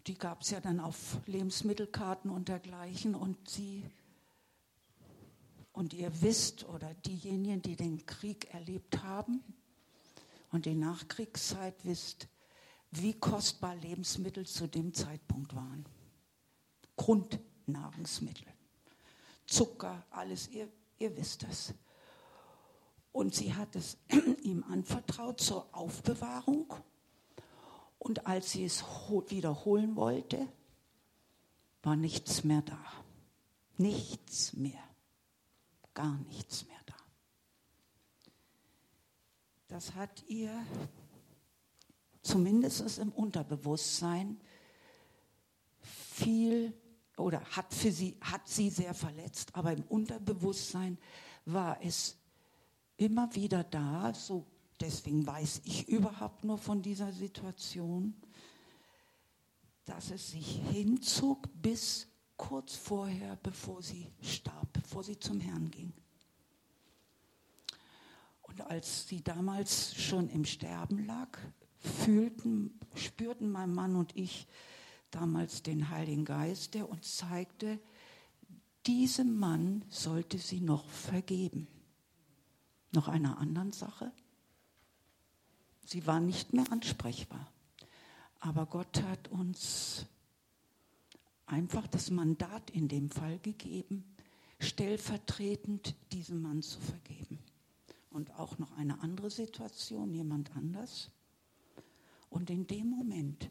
Die 0.06 0.14
gab 0.14 0.42
es 0.42 0.50
ja 0.50 0.60
dann 0.60 0.80
auf 0.80 1.18
Lebensmittelkarten 1.26 2.30
und 2.30 2.48
dergleichen 2.48 3.14
und 3.14 3.48
sie 3.48 3.84
und 5.72 5.94
ihr 5.94 6.10
wisst 6.22 6.68
oder 6.68 6.92
diejenigen, 6.94 7.62
die 7.62 7.76
den 7.76 8.04
Krieg 8.06 8.52
erlebt 8.52 9.02
haben 9.02 9.42
und 10.50 10.66
die 10.66 10.74
Nachkriegszeit 10.74 11.84
wisst, 11.84 12.28
wie 12.90 13.14
kostbar 13.14 13.76
Lebensmittel 13.76 14.46
zu 14.46 14.66
dem 14.66 14.92
Zeitpunkt 14.92 15.54
waren. 15.54 15.86
Grundnahrungsmittel, 16.96 18.46
Zucker, 19.46 20.04
alles, 20.10 20.48
ihr, 20.48 20.68
ihr 20.98 21.16
wisst 21.16 21.44
es. 21.44 21.72
Und 23.12 23.34
sie 23.34 23.54
hat 23.54 23.74
es 23.76 23.96
ihm 24.42 24.64
anvertraut 24.64 25.40
zur 25.40 25.74
Aufbewahrung. 25.74 26.72
Und 28.00 28.26
als 28.26 28.52
sie 28.52 28.64
es 28.64 28.82
wiederholen 29.28 29.94
wollte, 29.94 30.48
war 31.82 31.96
nichts 31.96 32.44
mehr 32.44 32.62
da. 32.62 32.82
Nichts 33.76 34.54
mehr. 34.54 34.82
Gar 35.92 36.16
nichts 36.20 36.66
mehr 36.66 36.80
da. 36.86 36.94
Das 39.68 39.94
hat 39.94 40.24
ihr 40.28 40.50
zumindest 42.22 42.98
im 42.98 43.12
Unterbewusstsein 43.12 44.40
viel 45.80 46.72
oder 47.18 47.44
hat 47.50 47.74
für 47.74 47.92
sie 47.92 48.16
hat 48.22 48.48
sie 48.48 48.70
sehr 48.70 48.94
verletzt, 48.94 49.54
aber 49.54 49.72
im 49.72 49.82
Unterbewusstsein 49.82 50.96
war 51.44 51.82
es 51.82 52.16
immer 52.96 53.34
wieder 53.34 53.62
da, 53.62 54.14
so 54.14 54.46
deswegen 54.80 55.26
weiß 55.26 55.62
ich 55.64 55.88
überhaupt 55.88 56.44
nur 56.44 56.58
von 56.58 56.82
dieser 56.82 57.12
Situation, 57.12 58.14
dass 59.84 60.10
es 60.10 60.30
sich 60.30 60.60
hinzog 60.70 61.48
bis 61.54 62.08
kurz 62.36 62.76
vorher, 62.76 63.36
bevor 63.42 63.82
sie 63.82 64.06
starb, 64.22 64.72
bevor 64.72 65.04
sie 65.04 65.18
zum 65.18 65.40
Herrn 65.40 65.70
ging. 65.70 65.92
Und 68.42 68.62
als 68.62 69.06
sie 69.06 69.22
damals 69.22 69.94
schon 69.94 70.28
im 70.28 70.44
Sterben 70.44 71.06
lag, 71.06 71.38
fühlten, 71.78 72.78
spürten 72.94 73.50
mein 73.50 73.72
Mann 73.72 73.96
und 73.96 74.16
ich 74.16 74.46
damals 75.10 75.62
den 75.62 75.90
Heiligen 75.90 76.24
Geist, 76.24 76.74
der 76.74 76.88
uns 76.88 77.16
zeigte, 77.16 77.78
diesem 78.86 79.38
Mann 79.38 79.84
sollte 79.88 80.38
sie 80.38 80.60
noch 80.60 80.88
vergeben. 80.88 81.68
Noch 82.92 83.08
einer 83.08 83.38
anderen 83.38 83.72
Sache. 83.72 84.12
Sie 85.92 86.06
war 86.06 86.20
nicht 86.20 86.52
mehr 86.52 86.70
ansprechbar. 86.70 87.50
Aber 88.38 88.66
Gott 88.66 89.02
hat 89.02 89.26
uns 89.26 90.06
einfach 91.46 91.88
das 91.88 92.12
Mandat 92.12 92.70
in 92.70 92.86
dem 92.86 93.10
Fall 93.10 93.40
gegeben, 93.40 94.04
stellvertretend 94.60 95.96
diesem 96.12 96.42
Mann 96.42 96.62
zu 96.62 96.78
vergeben. 96.78 97.40
Und 98.08 98.38
auch 98.38 98.56
noch 98.58 98.70
eine 98.76 99.00
andere 99.00 99.30
Situation, 99.30 100.14
jemand 100.14 100.54
anders. 100.54 101.10
Und 102.28 102.50
in 102.50 102.68
dem 102.68 102.88
Moment 102.88 103.50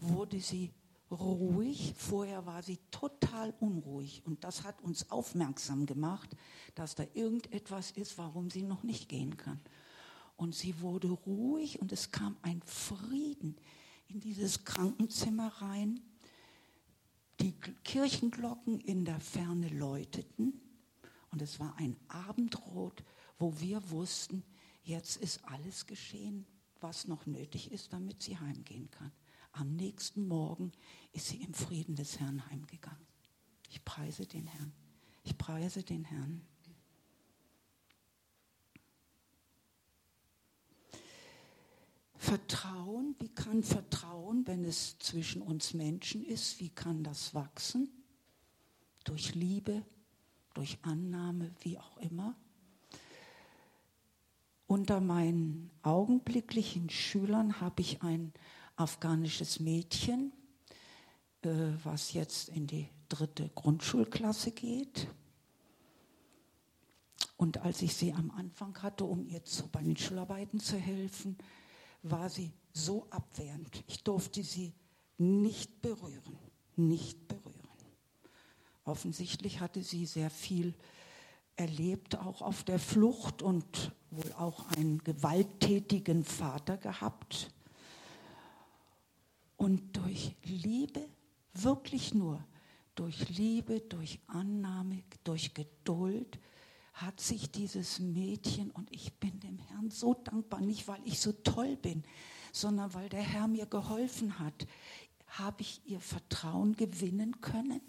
wurde 0.00 0.40
sie 0.40 0.72
ruhig. 1.08 1.94
Vorher 1.96 2.46
war 2.46 2.64
sie 2.64 2.80
total 2.90 3.54
unruhig. 3.60 4.22
Und 4.26 4.42
das 4.42 4.64
hat 4.64 4.80
uns 4.82 5.08
aufmerksam 5.12 5.86
gemacht, 5.86 6.36
dass 6.74 6.96
da 6.96 7.04
irgendetwas 7.14 7.92
ist, 7.92 8.18
warum 8.18 8.50
sie 8.50 8.62
noch 8.62 8.82
nicht 8.82 9.08
gehen 9.08 9.36
kann. 9.36 9.60
Und 10.40 10.54
sie 10.54 10.80
wurde 10.80 11.10
ruhig 11.10 11.82
und 11.82 11.92
es 11.92 12.12
kam 12.12 12.34
ein 12.40 12.62
Frieden 12.62 13.56
in 14.08 14.20
dieses 14.20 14.64
Krankenzimmer 14.64 15.48
rein. 15.60 16.00
Die 17.40 17.52
Kirchenglocken 17.84 18.80
in 18.80 19.04
der 19.04 19.20
Ferne 19.20 19.68
läuteten 19.68 20.58
und 21.30 21.42
es 21.42 21.60
war 21.60 21.76
ein 21.76 21.94
Abendrot, 22.08 23.04
wo 23.38 23.60
wir 23.60 23.90
wussten, 23.90 24.42
jetzt 24.82 25.18
ist 25.18 25.44
alles 25.44 25.84
geschehen, 25.84 26.46
was 26.80 27.06
noch 27.06 27.26
nötig 27.26 27.70
ist, 27.70 27.92
damit 27.92 28.22
sie 28.22 28.38
heimgehen 28.38 28.90
kann. 28.90 29.12
Am 29.52 29.76
nächsten 29.76 30.26
Morgen 30.26 30.72
ist 31.12 31.28
sie 31.28 31.42
im 31.42 31.52
Frieden 31.52 31.96
des 31.96 32.18
Herrn 32.18 32.48
heimgegangen. 32.50 33.06
Ich 33.68 33.84
preise 33.84 34.26
den 34.26 34.46
Herrn. 34.46 34.72
Ich 35.22 35.36
preise 35.36 35.82
den 35.82 36.04
Herrn. 36.04 36.40
Vertrauen, 42.30 43.16
wie 43.18 43.28
kann 43.30 43.64
Vertrauen, 43.64 44.46
wenn 44.46 44.64
es 44.64 44.96
zwischen 45.00 45.42
uns 45.42 45.74
Menschen 45.74 46.24
ist, 46.24 46.60
wie 46.60 46.68
kann 46.68 47.02
das 47.02 47.34
wachsen? 47.34 47.90
Durch 49.02 49.34
Liebe, 49.34 49.84
durch 50.54 50.78
Annahme, 50.82 51.50
wie 51.62 51.76
auch 51.76 51.96
immer. 51.96 52.36
Unter 54.68 55.00
meinen 55.00 55.72
augenblicklichen 55.82 56.88
Schülern 56.88 57.60
habe 57.60 57.82
ich 57.82 58.00
ein 58.02 58.32
afghanisches 58.76 59.58
Mädchen, 59.58 60.32
äh, 61.42 61.50
was 61.82 62.12
jetzt 62.12 62.48
in 62.50 62.68
die 62.68 62.88
dritte 63.08 63.50
Grundschulklasse 63.56 64.52
geht. 64.52 65.08
Und 67.36 67.58
als 67.58 67.82
ich 67.82 67.92
sie 67.92 68.12
am 68.12 68.30
Anfang 68.30 68.80
hatte, 68.82 69.04
um 69.04 69.26
ihr 69.26 69.44
zu, 69.44 69.66
bei 69.66 69.82
den 69.82 69.96
Schularbeiten 69.96 70.60
zu 70.60 70.76
helfen, 70.76 71.36
war 72.02 72.28
sie 72.28 72.52
so 72.72 73.06
abwehrend. 73.10 73.84
Ich 73.86 74.02
durfte 74.02 74.42
sie 74.42 74.72
nicht 75.18 75.82
berühren, 75.82 76.38
nicht 76.76 77.28
berühren. 77.28 77.54
Offensichtlich 78.84 79.60
hatte 79.60 79.82
sie 79.82 80.06
sehr 80.06 80.30
viel 80.30 80.74
erlebt, 81.56 82.16
auch 82.16 82.42
auf 82.42 82.64
der 82.64 82.78
Flucht 82.78 83.42
und 83.42 83.92
wohl 84.10 84.32
auch 84.32 84.66
einen 84.68 84.98
gewalttätigen 85.04 86.24
Vater 86.24 86.78
gehabt. 86.78 87.50
Und 89.56 89.96
durch 89.96 90.34
Liebe, 90.44 91.06
wirklich 91.52 92.14
nur 92.14 92.42
durch 92.94 93.30
Liebe, 93.30 93.80
durch 93.80 94.20
Annahme, 94.26 95.02
durch 95.24 95.54
Geduld 95.54 96.38
hat 97.00 97.20
sich 97.20 97.50
dieses 97.50 97.98
Mädchen, 97.98 98.70
und 98.72 98.92
ich 98.92 99.14
bin 99.14 99.40
dem 99.40 99.58
Herrn 99.58 99.90
so 99.90 100.14
dankbar, 100.14 100.60
nicht 100.60 100.86
weil 100.86 101.00
ich 101.04 101.18
so 101.18 101.32
toll 101.32 101.76
bin, 101.76 102.04
sondern 102.52 102.92
weil 102.94 103.08
der 103.08 103.22
Herr 103.22 103.48
mir 103.48 103.66
geholfen 103.66 104.38
hat, 104.38 104.66
habe 105.28 105.62
ich 105.62 105.80
ihr 105.86 106.00
Vertrauen 106.00 106.74
gewinnen 106.76 107.40
können, 107.40 107.80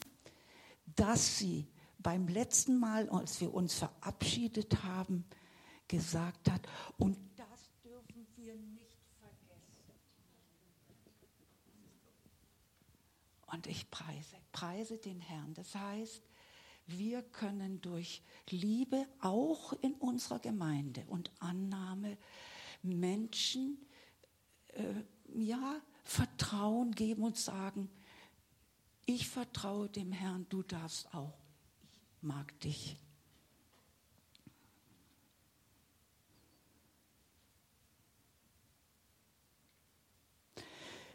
dass 0.95 1.39
sie 1.39 1.67
beim 1.99 2.27
letzten 2.27 2.79
Mal, 2.79 3.09
als 3.09 3.41
wir 3.41 3.53
uns 3.53 3.73
verabschiedet 3.73 4.83
haben, 4.83 5.25
gesagt 5.87 6.49
hat. 6.49 6.61
Und 6.97 7.17
das 7.35 7.69
dürfen 7.83 8.27
wir 8.37 8.55
nicht 8.55 8.97
vergessen. 9.19 9.91
Und 13.47 13.67
ich 13.67 13.89
preise, 13.89 14.37
preise 14.51 14.97
den 14.97 15.19
Herrn. 15.19 15.53
Das 15.53 15.75
heißt, 15.75 16.21
wir 16.97 17.21
können 17.21 17.81
durch 17.81 18.21
Liebe 18.49 19.07
auch 19.19 19.73
in 19.81 19.93
unserer 19.95 20.39
Gemeinde 20.39 21.03
und 21.07 21.31
Annahme 21.39 22.17
Menschen 22.83 23.77
äh, 24.69 25.03
ja, 25.33 25.81
Vertrauen 26.03 26.91
geben 26.91 27.23
und 27.23 27.37
sagen, 27.37 27.89
ich 29.05 29.27
vertraue 29.27 29.89
dem 29.89 30.11
Herrn, 30.11 30.45
du 30.49 30.63
darfst 30.63 31.13
auch. 31.13 31.37
Ich 31.91 31.99
mag 32.21 32.59
dich. 32.61 32.97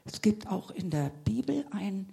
Es 0.04 0.22
gibt 0.22 0.46
auch 0.46 0.70
in 0.70 0.90
der 0.90 1.10
Bibel 1.10 1.66
ein, 1.72 2.12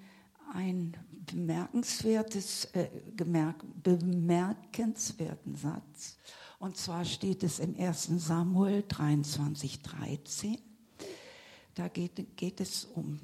ein 0.53 0.97
bemerkenswertes, 1.25 2.65
äh, 2.73 2.89
bemerkenswerten 3.15 5.55
Satz. 5.55 6.17
Und 6.59 6.77
zwar 6.77 7.05
steht 7.05 7.41
es 7.43 7.59
im 7.59 7.79
1. 7.79 8.19
Samuel 8.19 8.83
23, 8.87 9.81
13. 9.81 10.57
Da 11.75 11.87
geht, 11.87 12.37
geht 12.37 12.61
es 12.61 12.85
um 12.85 13.19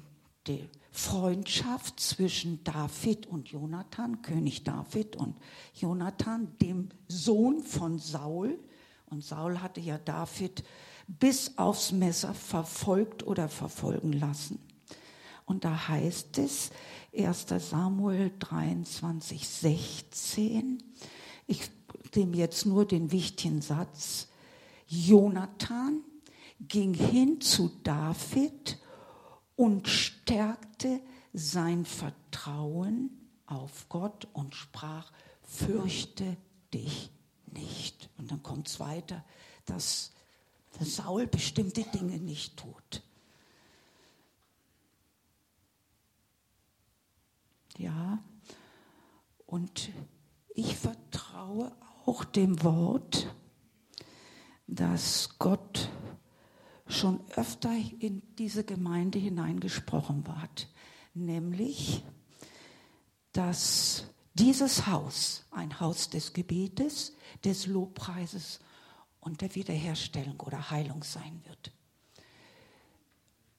die 0.46 0.68
Freundschaft 0.90 2.00
zwischen 2.00 2.64
David 2.64 3.26
und 3.26 3.48
Jonathan, 3.48 4.22
König 4.22 4.64
David 4.64 5.16
und 5.16 5.36
Jonathan, 5.74 6.48
dem 6.60 6.88
Sohn 7.08 7.62
von 7.62 7.98
Saul. 7.98 8.58
Und 9.06 9.24
Saul 9.24 9.62
hatte 9.62 9.80
ja 9.80 9.98
David 9.98 10.64
bis 11.06 11.56
aufs 11.58 11.92
Messer 11.92 12.34
verfolgt 12.34 13.26
oder 13.26 13.48
verfolgen 13.48 14.12
lassen. 14.12 14.58
Und 15.46 15.64
da 15.64 15.88
heißt 15.88 16.38
es, 16.38 16.70
1 17.16 17.46
Samuel 17.58 18.32
23, 18.38 19.46
16, 19.46 20.82
ich 21.46 21.70
nehme 22.14 22.36
jetzt 22.36 22.66
nur 22.66 22.86
den 22.86 23.10
wichtigen 23.10 23.62
Satz, 23.62 24.28
Jonathan 24.86 26.02
ging 26.60 26.94
hin 26.94 27.40
zu 27.40 27.70
David 27.82 28.78
und 29.56 29.88
stärkte 29.88 31.00
sein 31.32 31.84
Vertrauen 31.84 33.10
auf 33.46 33.88
Gott 33.88 34.28
und 34.32 34.54
sprach, 34.54 35.12
fürchte 35.42 36.36
dich 36.72 37.10
nicht. 37.52 38.08
Und 38.18 38.30
dann 38.30 38.42
kommt 38.42 38.68
es 38.68 38.80
weiter, 38.80 39.24
dass 39.66 40.12
Saul 40.80 41.26
bestimmte 41.26 41.82
Dinge 41.82 42.18
nicht 42.18 42.56
tut. 42.56 43.02
Ja, 47.80 48.22
und 49.46 49.88
ich 50.50 50.76
vertraue 50.76 51.72
auch 52.04 52.24
dem 52.24 52.62
Wort, 52.62 53.34
dass 54.66 55.38
Gott 55.38 55.88
schon 56.86 57.24
öfter 57.36 57.72
in 57.98 58.20
diese 58.36 58.64
Gemeinde 58.64 59.18
hineingesprochen 59.18 60.24
hat, 60.28 60.68
nämlich, 61.14 62.04
dass 63.32 64.04
dieses 64.34 64.86
Haus 64.86 65.46
ein 65.50 65.80
Haus 65.80 66.10
des 66.10 66.34
Gebetes, 66.34 67.16
des 67.46 67.66
Lobpreises 67.66 68.60
und 69.20 69.40
der 69.40 69.54
Wiederherstellung 69.54 70.38
oder 70.40 70.70
Heilung 70.70 71.02
sein 71.02 71.40
wird. 71.46 71.72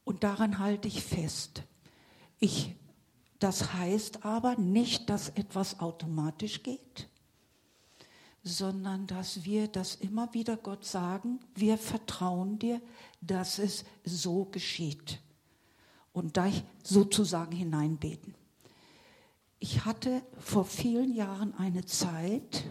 Und 0.04 0.22
daran 0.22 0.60
halte 0.60 0.86
ich 0.86 1.02
fest. 1.02 1.64
Ich, 2.38 2.76
das 3.42 3.72
heißt 3.72 4.24
aber 4.24 4.56
nicht, 4.56 5.10
dass 5.10 5.30
etwas 5.30 5.80
automatisch 5.80 6.62
geht 6.62 7.08
sondern 8.42 9.06
dass 9.06 9.44
wir 9.44 9.68
das 9.68 9.94
immer 9.96 10.32
wieder 10.34 10.56
Gott 10.56 10.84
sagen, 10.84 11.38
wir 11.54 11.78
vertrauen 11.78 12.58
dir, 12.58 12.80
dass 13.20 13.58
es 13.58 13.84
so 14.04 14.46
geschieht. 14.46 15.20
Und 16.12 16.36
da 16.36 16.50
sozusagen 16.82 17.52
hineinbeten. 17.52 18.34
Ich 19.60 19.84
hatte 19.84 20.22
vor 20.38 20.64
vielen 20.64 21.14
Jahren 21.14 21.54
eine 21.54 21.84
Zeit, 21.86 22.64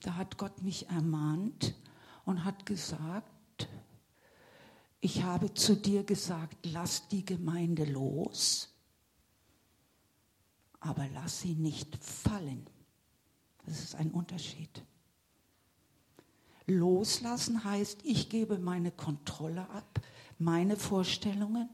da 0.00 0.14
hat 0.14 0.38
Gott 0.38 0.62
mich 0.62 0.88
ermahnt 0.88 1.74
und 2.24 2.44
hat 2.44 2.64
gesagt, 2.64 3.30
ich 5.06 5.22
habe 5.22 5.54
zu 5.54 5.76
dir 5.76 6.04
gesagt, 6.04 6.66
lass 6.66 7.08
die 7.08 7.24
Gemeinde 7.24 7.84
los 7.84 8.76
aber 10.86 11.08
lass 11.12 11.40
sie 11.40 11.54
nicht 11.54 11.96
fallen. 12.02 12.66
Das 13.64 13.82
ist 13.82 13.96
ein 13.96 14.10
Unterschied. 14.10 14.82
Loslassen 16.66 17.64
heißt, 17.64 18.00
ich 18.04 18.28
gebe 18.28 18.58
meine 18.58 18.90
Kontrolle 18.90 19.68
ab, 19.70 20.00
meine 20.38 20.76
Vorstellungen. 20.76 21.68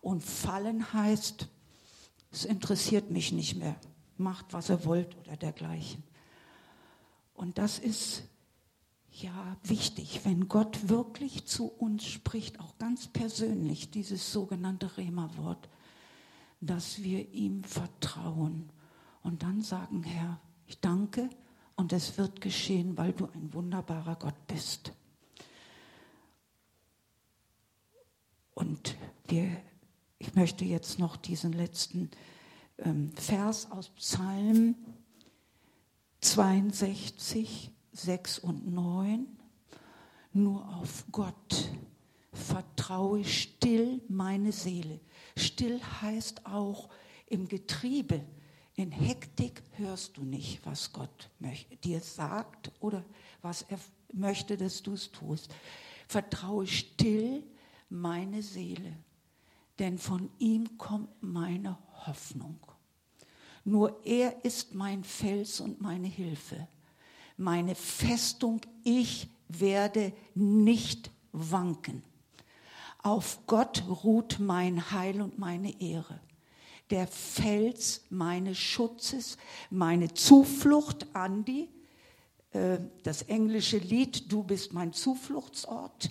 Und 0.00 0.22
fallen 0.22 0.92
heißt, 0.92 1.48
es 2.30 2.44
interessiert 2.44 3.10
mich 3.10 3.32
nicht 3.32 3.56
mehr. 3.56 3.76
Macht, 4.16 4.52
was 4.52 4.70
ihr 4.70 4.84
wollt 4.84 5.16
oder 5.18 5.36
dergleichen. 5.36 6.04
Und 7.34 7.58
das 7.58 7.78
ist 7.78 8.22
ja 9.22 9.56
wichtig, 9.62 10.20
wenn 10.24 10.48
Gott 10.48 10.88
wirklich 10.88 11.46
zu 11.46 11.66
uns 11.66 12.04
spricht, 12.04 12.60
auch 12.60 12.78
ganz 12.78 13.08
persönlich, 13.08 13.90
dieses 13.90 14.32
sogenannte 14.32 14.96
Rema-Wort, 14.96 15.68
dass 16.60 17.02
wir 17.02 17.28
ihm 17.32 17.64
vertrauen 17.64 18.70
und 19.22 19.42
dann 19.42 19.62
sagen, 19.62 20.02
Herr, 20.02 20.40
ich 20.66 20.80
danke 20.80 21.30
und 21.76 21.92
es 21.92 22.18
wird 22.18 22.40
geschehen, 22.40 22.98
weil 22.98 23.12
du 23.12 23.26
ein 23.26 23.52
wunderbarer 23.54 24.16
Gott 24.16 24.46
bist. 24.46 24.92
Und 28.54 28.96
wir, 29.28 29.48
ich 30.18 30.34
möchte 30.34 30.64
jetzt 30.64 30.98
noch 30.98 31.16
diesen 31.16 31.52
letzten 31.52 32.10
ähm, 32.78 33.12
Vers 33.14 33.70
aus 33.70 33.90
Psalm 33.90 34.74
62, 36.20 37.70
6 37.98 38.38
und 38.38 38.72
9. 38.72 39.26
Nur 40.32 40.68
auf 40.76 41.04
Gott 41.10 41.70
vertraue 42.32 43.24
still 43.24 44.00
meine 44.08 44.52
Seele. 44.52 45.00
Still 45.36 45.80
heißt 46.00 46.46
auch 46.46 46.88
im 47.26 47.48
Getriebe, 47.48 48.24
in 48.74 48.92
Hektik 48.92 49.62
hörst 49.72 50.16
du 50.16 50.22
nicht, 50.22 50.64
was 50.64 50.92
Gott 50.92 51.30
dir 51.82 52.00
sagt 52.00 52.70
oder 52.78 53.04
was 53.42 53.62
er 53.62 53.78
möchte, 54.12 54.56
dass 54.56 54.82
du 54.82 54.92
es 54.92 55.10
tust. 55.10 55.52
Vertraue 56.06 56.66
still 56.66 57.42
meine 57.88 58.42
Seele, 58.42 58.96
denn 59.80 59.98
von 59.98 60.30
ihm 60.38 60.78
kommt 60.78 61.10
meine 61.20 61.76
Hoffnung. 62.06 62.60
Nur 63.64 64.04
er 64.06 64.44
ist 64.44 64.74
mein 64.74 65.02
Fels 65.02 65.60
und 65.60 65.80
meine 65.80 66.06
Hilfe, 66.06 66.68
meine 67.38 67.74
Festung, 67.74 68.60
ich 68.84 69.28
werde 69.48 70.12
nicht 70.34 71.10
wanken. 71.32 72.02
Auf 73.02 73.46
Gott 73.46 73.84
ruht 74.04 74.38
mein 74.40 74.90
Heil 74.90 75.22
und 75.22 75.38
meine 75.38 75.80
Ehre. 75.80 76.20
Der 76.90 77.06
Fels 77.06 78.02
meines 78.10 78.58
Schutzes, 78.58 79.38
meine 79.70 80.12
Zuflucht, 80.12 81.06
Andi, 81.14 81.68
äh, 82.52 82.78
das 83.02 83.22
englische 83.22 83.78
Lied, 83.78 84.32
du 84.32 84.42
bist 84.42 84.72
mein 84.72 84.92
Zufluchtsort. 84.92 86.10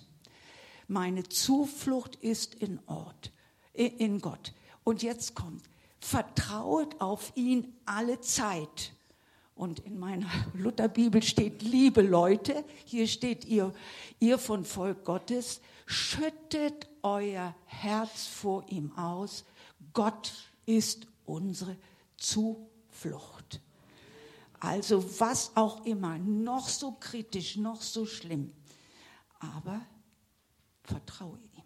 Meine 0.87 1.23
Zuflucht 1.23 2.15
ist 2.15 2.55
in 2.55 2.79
Ort, 2.87 3.33
in 3.73 4.21
Gott. 4.21 4.53
Und 4.85 5.03
jetzt 5.03 5.35
kommt, 5.35 5.63
vertraut 5.99 7.01
auf 7.01 7.33
ihn 7.35 7.73
alle 7.85 8.21
Zeit. 8.21 8.93
Und 9.57 9.79
in 9.79 9.97
meiner 9.97 10.29
Lutherbibel 10.53 11.23
steht, 11.23 11.63
liebe 11.63 12.01
Leute, 12.01 12.63
hier 12.85 13.07
steht 13.07 13.43
ihr, 13.45 13.73
ihr 14.19 14.37
von 14.37 14.63
Volk 14.63 15.03
Gottes, 15.03 15.61
schüttet 15.87 16.87
euer 17.01 17.55
Herz 17.65 18.27
vor 18.27 18.65
ihm 18.69 18.95
aus. 18.95 19.43
Gott 19.93 20.31
ist 20.67 21.07
unsere 21.25 21.75
Zuflucht. 22.17 23.61
Also 24.59 25.19
was 25.19 25.51
auch 25.55 25.85
immer, 25.85 26.17
noch 26.19 26.67
so 26.67 26.91
kritisch, 26.99 27.57
noch 27.57 27.81
so 27.81 28.05
schlimm, 28.05 28.51
aber 29.39 29.81
vertraue 30.83 31.37
ihm. 31.37 31.63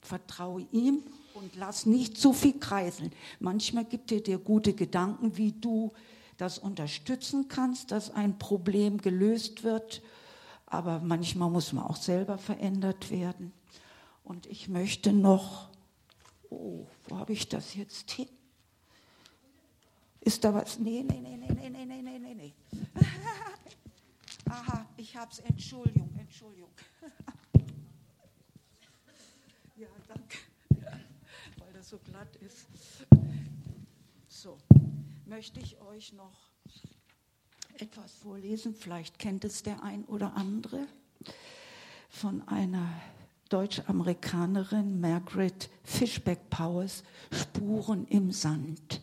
Vertraue 0.00 0.66
ihm 0.72 1.02
und 1.34 1.56
lass 1.56 1.86
nicht 1.86 2.18
zu 2.18 2.32
viel 2.32 2.58
kreiseln. 2.58 3.12
Manchmal 3.40 3.84
gibt 3.84 4.12
er 4.12 4.20
dir 4.20 4.38
gute 4.38 4.72
Gedanken, 4.72 5.36
wie 5.36 5.52
du 5.52 5.92
das 6.36 6.58
unterstützen 6.58 7.48
kannst, 7.48 7.90
dass 7.90 8.10
ein 8.10 8.38
Problem 8.38 8.98
gelöst 8.98 9.64
wird. 9.64 10.02
Aber 10.66 11.00
manchmal 11.00 11.50
muss 11.50 11.72
man 11.72 11.84
auch 11.84 11.96
selber 11.96 12.38
verändert 12.38 13.10
werden. 13.10 13.52
Und 14.24 14.46
ich 14.46 14.68
möchte 14.68 15.12
noch, 15.12 15.68
oh, 16.50 16.86
wo 17.08 17.18
habe 17.18 17.32
ich 17.32 17.48
das 17.48 17.74
jetzt 17.74 18.10
hin? 18.10 18.28
Ist 20.20 20.42
da 20.42 20.54
was? 20.54 20.78
Nee, 20.78 21.04
nee, 21.06 21.20
nee, 21.20 21.36
nee, 21.36 21.70
nee, 21.70 21.84
nee, 21.84 22.02
nee, 22.02 22.18
nee, 22.18 22.34
nee. 22.34 22.54
Aha, 24.50 24.86
ich 24.96 25.14
habe 25.14 25.30
es. 25.30 25.40
Entschuldigung, 25.40 26.10
Entschuldigung. 26.18 26.70
ja, 29.76 29.88
danke. 30.08 30.38
Weil 31.58 31.72
das 31.74 31.90
so 31.90 31.98
glatt 31.98 32.34
ist. 32.36 32.66
So, 34.28 34.56
möchte 35.26 35.60
ich 35.60 35.80
euch 35.80 36.12
noch 36.12 36.50
etwas 37.78 38.12
vorlesen. 38.12 38.74
Vielleicht 38.74 39.18
kennt 39.18 39.44
es 39.44 39.62
der 39.62 39.82
ein 39.82 40.04
oder 40.04 40.34
andere 40.34 40.86
von 42.08 42.46
einer 42.48 42.88
Deutsch-Amerikanerin, 43.48 45.00
Margaret 45.00 45.70
Fishback 45.82 46.50
Powers, 46.50 47.02
Spuren 47.32 48.06
im 48.06 48.32
Sand 48.32 49.02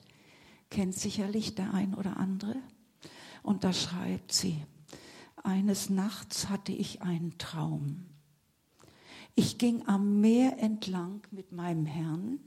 kennt 0.72 0.95
sicherlich 0.95 1.53
der 1.53 1.74
ein 1.74 1.93
oder 1.93 2.17
andere. 2.17 2.55
Und 3.43 3.63
da 3.63 3.74
schreibt 3.74 4.32
sie, 4.32 4.65
eines 5.43 5.89
Nachts 5.89 6.49
hatte 6.49 6.72
ich 6.72 7.01
einen 7.03 7.38
Traum. 7.38 8.05
Ich 9.36 9.57
ging 9.57 9.88
am 9.88 10.22
Meer 10.22 10.57
entlang 10.59 11.22
mit 11.32 11.51
meinem 11.51 11.86
Herrn. 11.86 12.39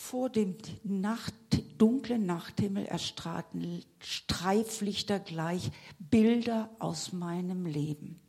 Vor 0.00 0.30
dem 0.30 0.56
Nacht, 0.84 1.34
dunklen 1.76 2.24
Nachthimmel 2.24 2.86
erstrahlten 2.86 3.84
Streiflichter 3.98 5.18
gleich 5.18 5.70
Bilder 5.98 6.70
aus 6.78 7.12
meinem 7.12 7.66
Leben. 7.66 8.20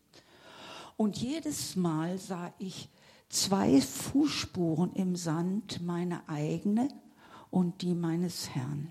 Und 0.98 1.18
jedes 1.18 1.76
Mal 1.76 2.18
sah 2.18 2.52
ich 2.58 2.90
zwei 3.30 3.80
Fußspuren 3.80 4.94
im 4.94 5.16
Sand, 5.16 5.80
meine 5.82 6.28
eigene 6.28 6.90
und 7.52 7.84
die 7.84 7.94
meines 7.94 8.50
Herrn. 8.50 8.90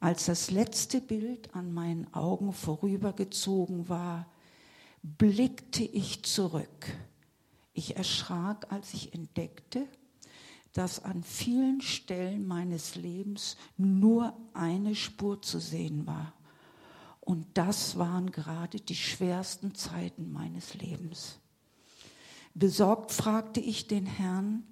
Als 0.00 0.26
das 0.26 0.50
letzte 0.50 1.00
Bild 1.00 1.54
an 1.54 1.72
meinen 1.72 2.12
Augen 2.12 2.52
vorübergezogen 2.52 3.88
war, 3.88 4.26
blickte 5.00 5.84
ich 5.84 6.24
zurück. 6.24 6.92
Ich 7.72 7.96
erschrak, 7.96 8.70
als 8.70 8.92
ich 8.92 9.14
entdeckte, 9.14 9.86
dass 10.76 11.02
an 11.02 11.22
vielen 11.22 11.80
Stellen 11.80 12.46
meines 12.46 12.96
Lebens 12.96 13.56
nur 13.78 14.36
eine 14.52 14.94
Spur 14.94 15.40
zu 15.40 15.58
sehen 15.58 16.06
war. 16.06 16.34
Und 17.20 17.46
das 17.54 17.96
waren 17.96 18.30
gerade 18.30 18.78
die 18.78 18.94
schwersten 18.94 19.74
Zeiten 19.74 20.30
meines 20.30 20.74
Lebens. 20.74 21.38
Besorgt 22.52 23.10
fragte 23.12 23.58
ich 23.58 23.86
den 23.86 24.04
Herrn, 24.04 24.64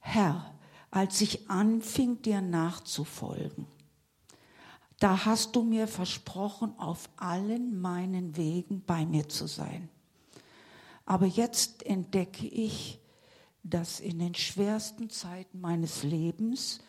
Herr, 0.00 0.54
als 0.90 1.22
ich 1.22 1.48
anfing, 1.48 2.20
dir 2.20 2.42
nachzufolgen. 2.42 3.66
Da 4.98 5.24
hast 5.24 5.56
du 5.56 5.62
mir 5.62 5.88
versprochen, 5.88 6.78
auf 6.78 7.08
allen 7.16 7.80
meinen 7.80 8.36
Wegen 8.36 8.82
bei 8.82 9.06
mir 9.06 9.30
zu 9.30 9.46
sein. 9.46 9.88
Aber 11.06 11.24
jetzt 11.24 11.86
entdecke 11.86 12.46
ich, 12.46 13.00
dass 13.70 14.00
in 14.00 14.18
den 14.18 14.34
schwersten 14.34 15.10
Zeiten 15.10 15.60
meines 15.60 16.02
Lebens 16.02 16.80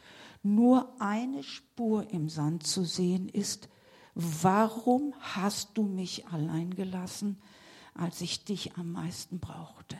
nur 0.43 1.01
eine 1.01 1.43
Spur 1.43 2.09
im 2.11 2.29
Sand 2.29 2.65
zu 2.65 2.83
sehen 2.83 3.27
ist. 3.29 3.69
Warum 4.13 5.13
hast 5.19 5.77
du 5.77 5.83
mich 5.83 6.27
allein 6.27 6.73
gelassen, 6.73 7.41
als 7.93 8.21
ich 8.21 8.45
dich 8.45 8.75
am 8.75 8.91
meisten 8.91 9.39
brauchte? 9.39 9.97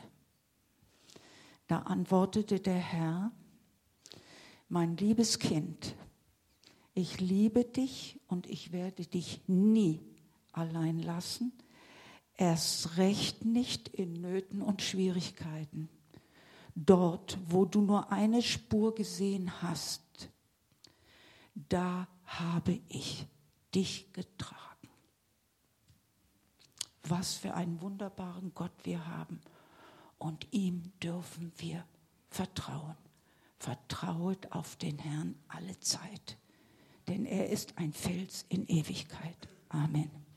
Da 1.66 1.80
antwortete 1.80 2.60
der 2.60 2.78
Herr, 2.78 3.32
mein 4.68 4.96
liebes 4.96 5.38
Kind, 5.38 5.94
ich 6.94 7.20
liebe 7.20 7.64
dich 7.64 8.20
und 8.26 8.46
ich 8.46 8.72
werde 8.72 9.06
dich 9.06 9.42
nie 9.46 10.00
allein 10.52 10.98
lassen, 10.98 11.52
erst 12.34 12.96
recht 12.96 13.44
nicht 13.44 13.88
in 13.88 14.14
Nöten 14.14 14.62
und 14.62 14.82
Schwierigkeiten. 14.82 15.88
Dort, 16.80 17.36
wo 17.48 17.64
du 17.64 17.80
nur 17.80 18.12
eine 18.12 18.40
Spur 18.40 18.94
gesehen 18.94 19.62
hast, 19.62 20.30
da 21.54 22.06
habe 22.24 22.80
ich 22.88 23.26
dich 23.74 24.12
getragen. 24.12 24.88
Was 27.02 27.34
für 27.34 27.54
einen 27.54 27.80
wunderbaren 27.80 28.54
Gott 28.54 28.70
wir 28.84 29.08
haben 29.08 29.40
und 30.18 30.46
ihm 30.52 30.92
dürfen 31.02 31.50
wir 31.56 31.84
vertrauen. 32.30 32.96
Vertrauet 33.58 34.52
auf 34.52 34.76
den 34.76 34.98
Herrn 34.98 35.34
alle 35.48 35.80
Zeit, 35.80 36.38
denn 37.08 37.26
er 37.26 37.48
ist 37.48 37.76
ein 37.76 37.92
Fels 37.92 38.46
in 38.50 38.68
Ewigkeit. 38.68 39.48
Amen. 39.68 40.27